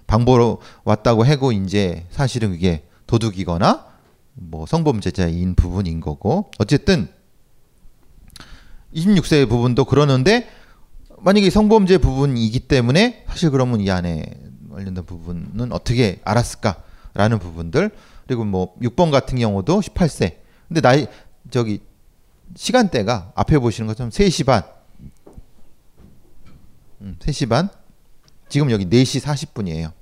[0.06, 3.86] 방보러 왔다고 해고 이제 사실은 그게 도둑이거나
[4.34, 7.08] 뭐 성범죄자인 부분인 거고 어쨌든
[8.94, 10.48] 26세 부분도 그러는데
[11.18, 14.24] 만약에 성범죄 부분이기 때문에 사실 그러면 이 안에
[14.70, 17.90] 관련된 부분은 어떻게 알았을까라는 부분들
[18.26, 20.36] 그리고 뭐 6번 같은 경우도 18세
[20.68, 21.06] 근데 나이
[21.50, 21.80] 저기
[22.54, 24.62] 시간대가 앞에 보시는 것처럼 3시 반
[27.00, 27.68] 음, 3시 반
[28.48, 29.92] 지금 여기 4시 40분이에요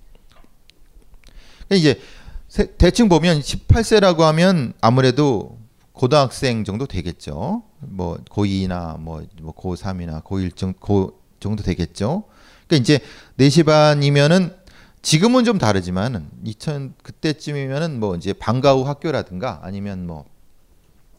[1.73, 2.01] 이제
[2.49, 5.59] 세- 대충 보면 18세라고 하면 아무래도
[5.93, 7.63] 고등학생 정도 되겠죠.
[7.79, 12.25] 뭐 고2나 뭐, 뭐 고3이나 고1 정, 고 정도 되겠죠.
[12.67, 12.99] 그러니까 이제
[13.39, 14.57] 4시 반이면은
[15.03, 20.25] 지금은 좀 다르지만 2000 그때쯤이면은 뭐 이제 방과 후 학교라든가 아니면 뭐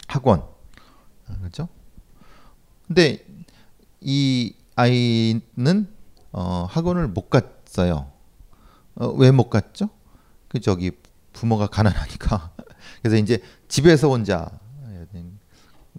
[0.07, 0.43] 학원
[1.39, 1.67] 그렇죠?
[2.87, 3.25] 근데
[4.01, 5.87] 이 아이는
[6.31, 8.11] 어 학원을 못 갔어요.
[8.95, 9.89] 어, 왜 못 갔죠?
[10.47, 10.91] 그 저기
[11.33, 12.51] 부모가 가난하니까
[13.01, 14.49] 그래서 이제 집에서 혼자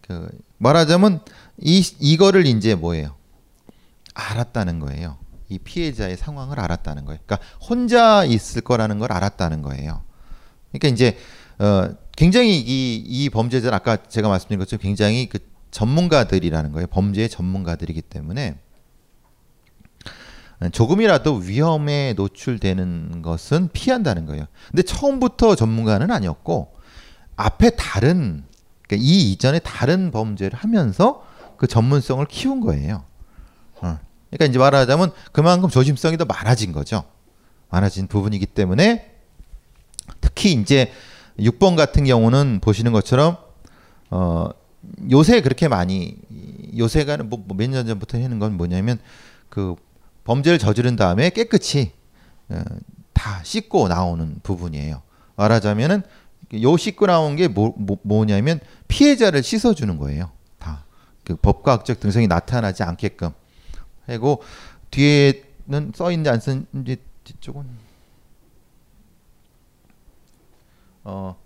[0.02, 0.28] 그
[0.58, 1.20] 말하자면
[1.58, 3.14] 이 이거를 이제 뭐예요
[4.14, 5.16] 알았다는 거예요
[5.48, 10.02] 이 피해자의 상황을 알았다는 거예요 그러니까 혼자 있을 거라는 걸 알았다는 거예요
[10.70, 11.16] 그러니까 이제
[11.58, 15.38] 어 굉장히 이, 이 범죄자는 아까 제가 말씀드린 것처럼 굉장히 그
[15.70, 18.56] 전문가들이라는 거예요 범죄의 전문가들이기 때문에
[20.70, 24.46] 조금이라도 위험에 노출되는 것은 피한다는 거예요.
[24.68, 26.72] 근데 처음부터 전문가는 아니었고
[27.36, 28.44] 앞에 다른
[28.86, 33.04] 그러니까 이 이전에 다른 범죄를 하면서 그 전문성을 키운 거예요.
[33.80, 33.98] 어.
[34.30, 37.04] 그러니까 이제 말하자면 그만큼 조심성이 더 많아진 거죠.
[37.70, 39.10] 많아진 부분이기 때문에
[40.20, 40.92] 특히 이제
[41.38, 43.36] 6번 같은 경우는 보시는 것처럼
[44.10, 44.50] 어
[45.10, 46.16] 요새 그렇게 많이
[46.76, 48.98] 요새가 뭐몇 년 전부터 하는 건 뭐냐면
[49.48, 49.76] 그
[50.24, 51.92] 범죄를 저지른 다음에 깨끗이
[52.48, 52.62] 어,
[53.12, 55.02] 다 씻고 나오는 부분이에요.
[55.36, 56.02] 말하자면은
[56.62, 60.30] 요 씻고 나온 게 뭐, 뭐, 뭐 냐면 피해자를 씻어주는 거예요.
[60.58, 60.84] 다.
[61.24, 63.30] 그 법과 학적 등성이 나타나지 않게끔.
[64.06, 64.42] 하고
[64.90, 67.64] 뒤에는 써 있는지 안 써있는지 뒤쪽은
[71.04, 71.36] 어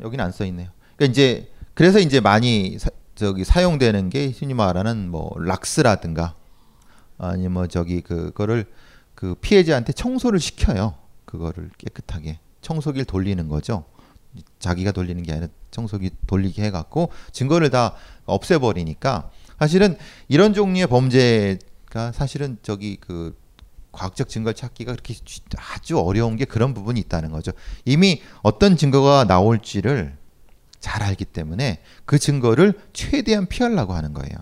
[0.00, 0.68] 여기는 안 써 있네요.
[0.96, 6.34] 그러니까 이제 그래서 이제 많이 사, 저기 사용되는 게 흔히 말하는 뭐 락스라든가
[7.18, 8.66] 아니면 뭐 저기 그거를
[9.14, 10.94] 그 피해자한테 청소를 시켜요.
[11.24, 13.84] 그거를 깨끗하게 청소기를 돌리는 거죠.
[14.58, 17.94] 자기가 돌리는 게 아니라 청소기 돌리게 해갖고 증거를 다
[18.26, 19.96] 없애버리니까 사실은
[20.28, 23.36] 이런 종류의 범죄가 사실은 저기 그
[23.92, 25.14] 과학적 증거를 찾기가 그렇게
[25.56, 27.52] 아주 어려운 게 그런 부분이 있다는 거죠.
[27.84, 30.16] 이미 어떤 증거가 나올지를
[30.78, 34.32] 잘 알기 때문에 그 증거를 최대한 피하려고 하는 거예요.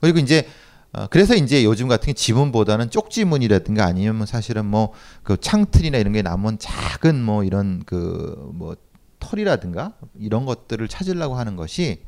[0.00, 0.48] 그리고 이제
[0.92, 6.22] 어, 그래서 이제 요즘 같은 게 지문보다는 쪽지문이라든가 아니면 사실은 뭐 그 창틀이나 이런 게
[6.22, 8.76] 남은 작은 뭐 이런 그 뭐
[9.20, 12.02] 털이라든가 이런 것들을 찾으려고 하는 것이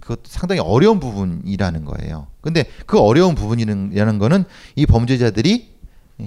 [0.00, 2.26] 그것도 상당히 어려운 부분이라는 거예요.
[2.40, 4.44] 근데 그 어려운 부분이라는 거는
[4.76, 5.69] 이 범죄자들이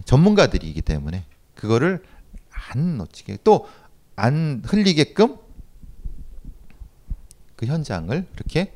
[0.05, 1.25] 전문가들이기 때문에
[1.55, 2.03] 그거를
[2.71, 3.67] 안 놓치게 또
[4.15, 5.37] 안 흘리게끔
[7.55, 8.73] 그 현장을 이렇게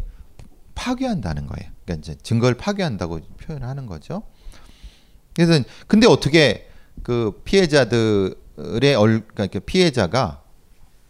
[0.75, 1.71] 파괴한다는 거예요.
[1.85, 4.23] 그러니까 이제 증거를 파괴한다고 표현하는 거죠.
[5.33, 6.69] 그래서 근데 어떻게
[7.03, 10.43] 그 피해자들의 얼 그러니까 피해자가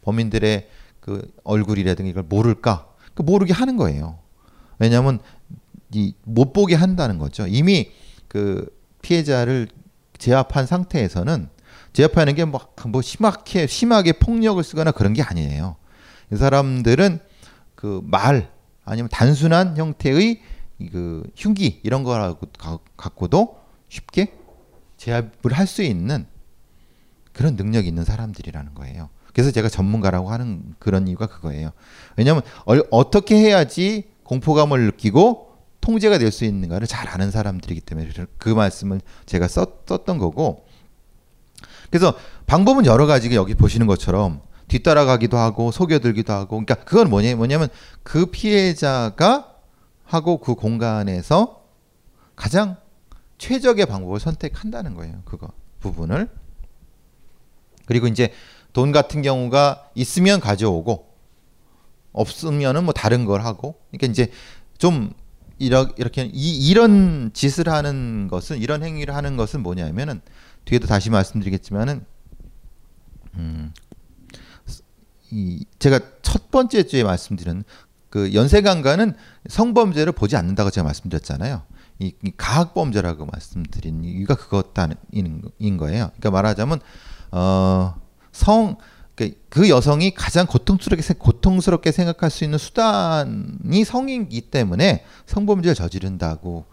[0.02, 2.94] 범인들의 그 얼굴이라든가 이걸 모를까?
[3.14, 4.20] 그 모르게 하는 거예요.
[4.80, 5.20] 왜냐하면
[5.94, 7.48] 이 못 보게 한다는 거죠.
[7.48, 7.92] 이미
[8.28, 8.68] 그
[9.02, 9.70] 피해자를
[10.18, 11.50] 제압한 상태에서는
[11.94, 15.76] 제압하는 게뭐 뭐 심하게 심하게 폭력을 쓰거나 그런 게 아니에요.
[16.32, 17.20] 이 사람들은
[17.76, 18.50] 그 말
[18.86, 20.42] 아니면 단순한 형태의
[20.80, 23.58] 이그 흉기 이런 거라고 가- 갖고도
[23.90, 24.34] 쉽게
[24.98, 26.26] 제압을 할 수 있는
[27.34, 29.10] 그런 능력이 있는 사람들이라는 거예요.
[29.34, 31.72] 그래서 제가 전문가라고 하는 그런 이유가 그거예요.
[32.16, 35.47] 왜냐하면 얼- 어떻게 해야지 공포감을 느끼고
[35.88, 40.66] 통제가 될 수 있는가를 잘 아는 사람들이기 때문에 그 말씀을 제가 썼, 썼던 거고
[41.90, 42.14] 그래서
[42.46, 47.70] 방법은 여러 가지가 여기 보시는 것처럼 뒤따라가기도 하고 속여들기도 하고 그러니까 그건 뭐냐 뭐냐면
[48.04, 49.56] 그 피해자가
[50.04, 51.64] 하고 그 공간에서
[52.36, 52.76] 가장
[53.38, 55.22] 최적의 방법을 선택한다는 거예요.
[55.24, 56.30] 그거 부분을
[57.86, 58.34] 그리고 이제
[58.74, 61.08] 돈 같은 경우가 있으면 가져오고
[62.12, 64.30] 없으면은 뭐 다른 걸 하고 그러니까 이제
[64.78, 65.14] 좀
[65.60, 70.22] 이러, 이렇게 이, 이런 짓을 하는 것은 이런 행위를 하는 것은 뭐냐면은
[70.66, 72.06] 뒤에도 다시 말씀드리겠지만은
[73.36, 73.74] 음,
[75.32, 77.64] 이 제가 첫 번째 주에 말씀드린
[78.10, 79.16] 그 연쇄강간은
[79.50, 81.64] 성범죄를 보지 않는다고 제가 말씀드렸잖아요.
[82.00, 86.12] 이, 이 가학범죄라고 말씀드린 이유가 그것다는 인 거예요.
[86.18, 86.80] 그러니까 말하자면
[87.32, 88.78] 어 성
[89.18, 96.66] 그, 그 여성이 가장 고통스럽게 생- 고통스럽게 생각할 수 있는 수단이 성이기 때문에 성범죄를 저지른다고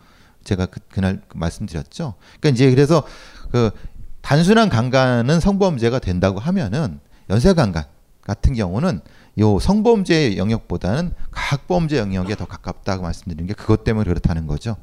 [0.45, 2.15] 제가 그, 그날 말씀드렸죠.
[2.39, 3.03] 그러니까 이제 그래서
[3.51, 3.71] 그
[4.21, 7.85] 단순한 강간은 성범죄가 된다고 하면은 연쇄 강간
[8.21, 9.01] 같은 경우는
[9.39, 14.77] 요 성범죄 영역보다는 가학범죄 영역에 더 가깝다고 말씀드리는 게 그것 때문에 그렇다는 거죠.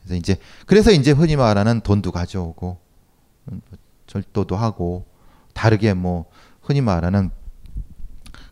[0.00, 2.78] 그래서 이제 그래서 이제 흔히 말하는 돈도 가져오고
[3.52, 3.60] 음,
[4.06, 5.04] 절도도 하고
[5.52, 6.24] 다르게 뭐
[6.62, 7.30] 흔히 말하는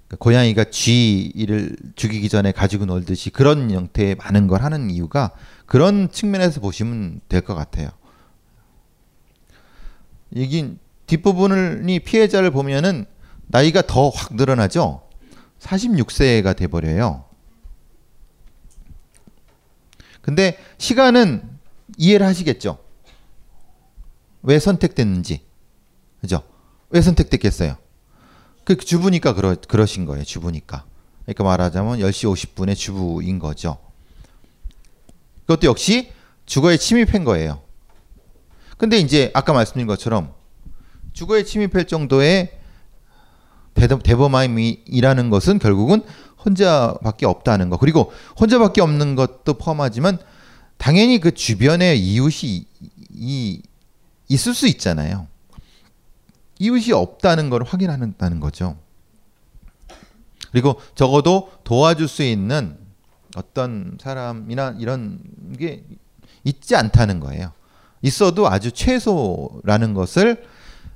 [0.09, 5.31] 그 고양이가 쥐를 죽이기 전에 가지고 놀듯이 그런 형태의 많은 걸 하는 이유가
[5.67, 7.91] 그런 측면에서 보시면 될 것 같아요.
[10.33, 13.07] 이긴 뒷부분이 피해자를 보면은
[13.47, 15.03] 나이가 더 확 늘어나죠.
[15.61, 17.25] 46세가 돼 버려요.
[20.23, 21.49] 근데 시간은
[21.99, 22.79] 이해를 하시겠죠.
[24.43, 25.43] 왜 선택됐는지.
[26.21, 26.43] 그죠?
[26.91, 27.77] 왜 선택됐겠어요?
[28.65, 30.25] 그 주부니까 그러, 그러신 거예요.
[30.25, 30.85] 주부니까.
[31.25, 33.79] 그러니까 말하자면 10시 50분에 주부인 거죠.
[35.47, 36.11] 그것도 역시
[36.47, 37.63] 주거에 침입한 거예요.
[38.77, 40.33] 근데 이제 아까 말씀드린 것처럼
[41.13, 42.59] 주거에 침입할 정도의
[43.75, 46.03] 대범- 대범함이라는 것은 결국은
[46.45, 47.77] 혼자밖에 없다는 거.
[47.77, 50.19] 그리고 혼자밖에 없는 것도 포함하지만
[50.79, 52.67] 당연히 그 주변에 이웃이
[53.13, 53.63] 이,
[54.29, 55.27] 있을 수 있잖아요.
[56.61, 58.77] 이웃이 없다는 걸 확인한다는 거죠.
[60.53, 62.77] 그리고 적어도 도와줄 수 있는
[63.35, 65.21] 어떤 사람이나 이런
[65.59, 65.85] 게
[66.45, 67.53] 있지 않다는 거예요.
[68.03, 70.45] 있어도 아주 최소라는 것을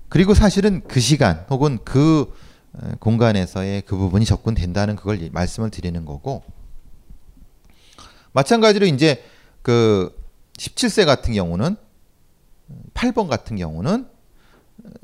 [0.09, 2.33] 그리고 사실은 그 시간 혹은 그
[2.75, 6.43] 어, 공간에서의 그 부분이 접근된다는 그걸 말씀을 드리는 거고
[8.33, 9.25] 마찬가지로 이제
[9.63, 10.15] 그
[10.59, 11.77] 17세 같은 경우는
[12.95, 14.14] 8번 같은 경우는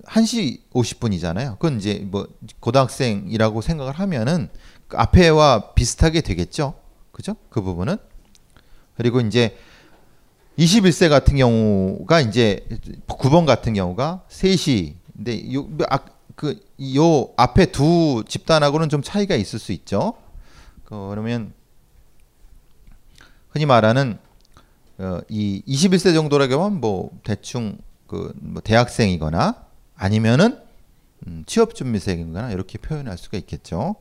[0.07, 1.59] 1시 50분이잖아요.
[1.59, 2.27] 그건 이제 뭐
[2.61, 4.49] 고등학생이라고 생각을 하면은
[4.89, 6.75] 그 앞에와 비슷하게 되겠죠.
[7.12, 7.37] 그죠?
[7.49, 7.97] 그 부분은.
[8.97, 9.57] 그리고 이제
[10.59, 12.66] 21세 같은 경우가 이제
[13.07, 14.95] 9번 같은 경우가 3시.
[15.16, 16.01] 근데 요, 아,
[16.35, 16.61] 그,
[16.97, 20.14] 요 앞에 두 집단하고는 좀 차이가 있을 수 있죠.
[20.85, 21.53] 그러면
[23.51, 24.18] 흔히 말하는
[24.99, 27.79] 어, 이 21세 정도라고 하면 뭐 대충
[28.11, 30.59] 그 뭐 대학생이거나 아니면은
[31.27, 33.95] 음, 취업 준비생이거나 이렇게 표현할 수가 있겠죠.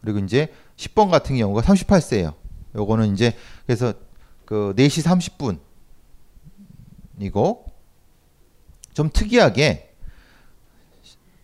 [0.00, 2.34] 그리고 이제 10번 같은 경우가 38세예요.
[2.74, 3.36] 요거는 이제
[3.66, 3.94] 그래서
[4.44, 5.60] 그 4시
[7.18, 7.64] 30분이고
[8.94, 9.94] 좀 특이하게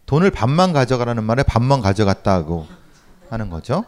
[0.06, 2.66] 돈을 반만 가져가라는 말에 반만 가져갔다고
[3.30, 3.84] 하는 거죠.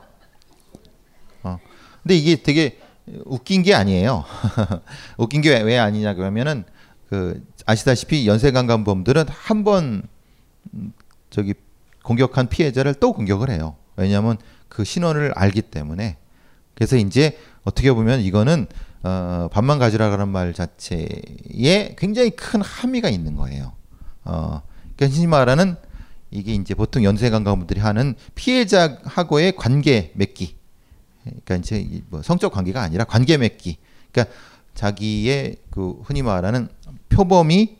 [1.42, 1.58] 어.
[2.02, 2.78] 근데 이게 되게
[3.24, 4.24] 웃긴 게 아니에요.
[5.18, 6.64] 웃긴 게 왜 아니냐 그러면은
[7.10, 10.04] 그 아시다시피 연쇄강간범들은 한번
[10.72, 10.92] 음,
[11.28, 11.54] 저기
[12.04, 13.74] 공격한 피해자를 또 공격을 해요.
[13.96, 14.38] 왜냐하면
[14.68, 16.16] 그 신원을 알기 때문에.
[16.74, 18.66] 그래서 이제 어떻게 보면 이거는
[19.02, 23.72] 어, 밥만 가지라라는 말 자체에 굉장히 큰 함의가 있는 거예요.
[24.24, 24.62] 어,
[24.94, 25.74] 그러니까 흔히 말하는
[26.30, 30.56] 이게 이제 보통 연쇄강간범들이 하는 피해자하고의 관계 맺기.
[31.24, 33.78] 그러니까 이제 이뭐 성적 관계가 아니라 관계 맺기.
[34.12, 34.32] 그러니까
[34.74, 36.68] 자기의 그 흔히 말하는
[37.10, 37.76] 표범이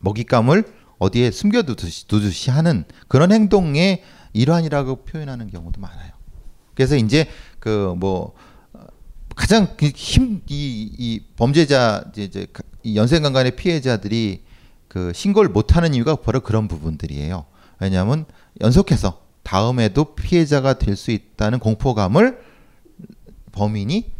[0.00, 0.64] 먹잇감을
[0.98, 4.02] 어디에 숨겨두듯이 두듯이 하는 그런 행동의
[4.34, 6.12] 일환이라고 표현하는 경우도 많아요.
[6.74, 7.26] 그래서 이제
[7.58, 8.34] 그 뭐
[9.40, 12.46] 가장 힘이 이 범죄자 이제,
[12.94, 14.44] 연쇄강간의 피해자들이
[14.86, 17.46] 그 신고를 못하는 이유가 바로 그런 부분들이에요.
[17.78, 18.26] 왜냐하면
[18.60, 22.38] 연속해서 다음에도 피해자가 될 수 있다는 공포감을
[23.52, 24.12] 범인이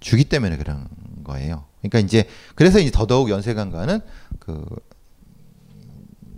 [0.00, 0.88] 주기 때문에 그런
[1.22, 1.64] 거예요.
[1.88, 4.00] 그러니까 이제 그래서 이제 더더욱 연쇄강간은
[4.38, 4.64] 그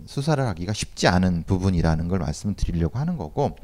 [0.05, 3.55] 수사를 하기가 쉽지 않은 부분이라는 걸 말씀드리려고 하는 거고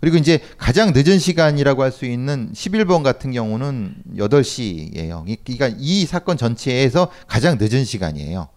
[0.00, 5.24] 그리고 이제 가장 늦은 시간이라고 할 수 있는 11번 같은 경우는 8시예요.
[5.44, 8.48] 그러니까 이 사건 전체에서 가장 늦은 시간이에요.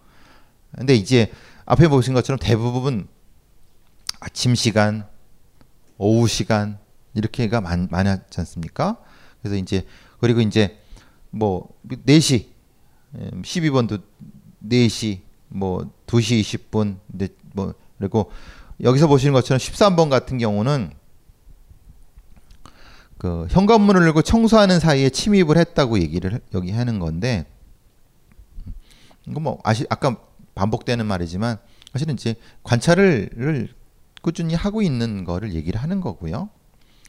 [0.76, 1.30] 근데 이제
[1.64, 3.08] 앞에 보신 것처럼 대부분
[4.20, 5.06] 아침 시간,
[5.96, 6.78] 오후 시간
[7.14, 8.98] 이렇게가 많, 많았지 않습니까?
[9.40, 9.86] 그래서 이제
[10.20, 10.78] 그리고 이제
[11.30, 12.46] 뭐 4시
[13.14, 14.02] 12번도
[14.64, 18.30] 4시 뭐 2시 20분 근데 뭐 그리고
[18.82, 20.92] 여기서 보시는 것처럼 13번 같은 경우는
[23.18, 27.46] 그 현관문을 열고 청소하는 사이에 침입을 했다고 얘기를 해- 여기 하는 건데
[29.26, 30.16] 이거 뭐 아시 아까
[30.54, 31.58] 반복되는 말이지만
[31.92, 33.68] 사실은 이제 관찰을 를
[34.22, 36.48] 꾸준히 하고 있는 거를 얘기를 하는 거고요.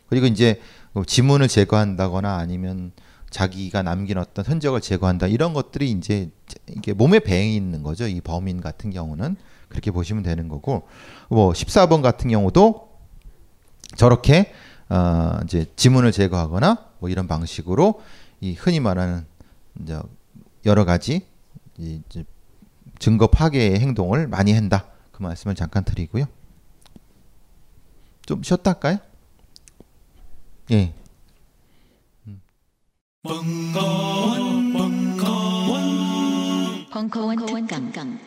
[0.08, 0.62] 그리고 이제
[0.94, 2.92] 뭐 지문을 제거한다거나 아니면
[3.30, 6.30] 자기가 남긴 어떤 흔적을 제거한다 이런 것들이 이제
[6.70, 8.08] 이게 몸에 배어 있는 거죠.
[8.08, 9.36] 이 범인 같은 경우는
[9.68, 10.88] 그렇게 보시면 되는 거고
[11.30, 12.90] 뭐 14번 같은 경우도
[13.96, 14.52] 저렇게
[14.90, 18.02] 어 이제 지문을 제거하거나 뭐 이런 방식으로
[18.42, 19.26] 이 흔히 말하는
[19.82, 20.00] 이제
[20.66, 21.28] 여러 가지
[21.78, 22.26] 이 이제
[22.98, 24.86] 증거 파괴의 행동을 많이 한다.
[25.12, 26.26] 그 말씀을 잠깐 드리고요.
[28.26, 28.98] 좀 쉬었다 할까요?
[30.72, 30.94] 예.
[33.22, 34.72] 벙커원
[37.68, 38.18] 특강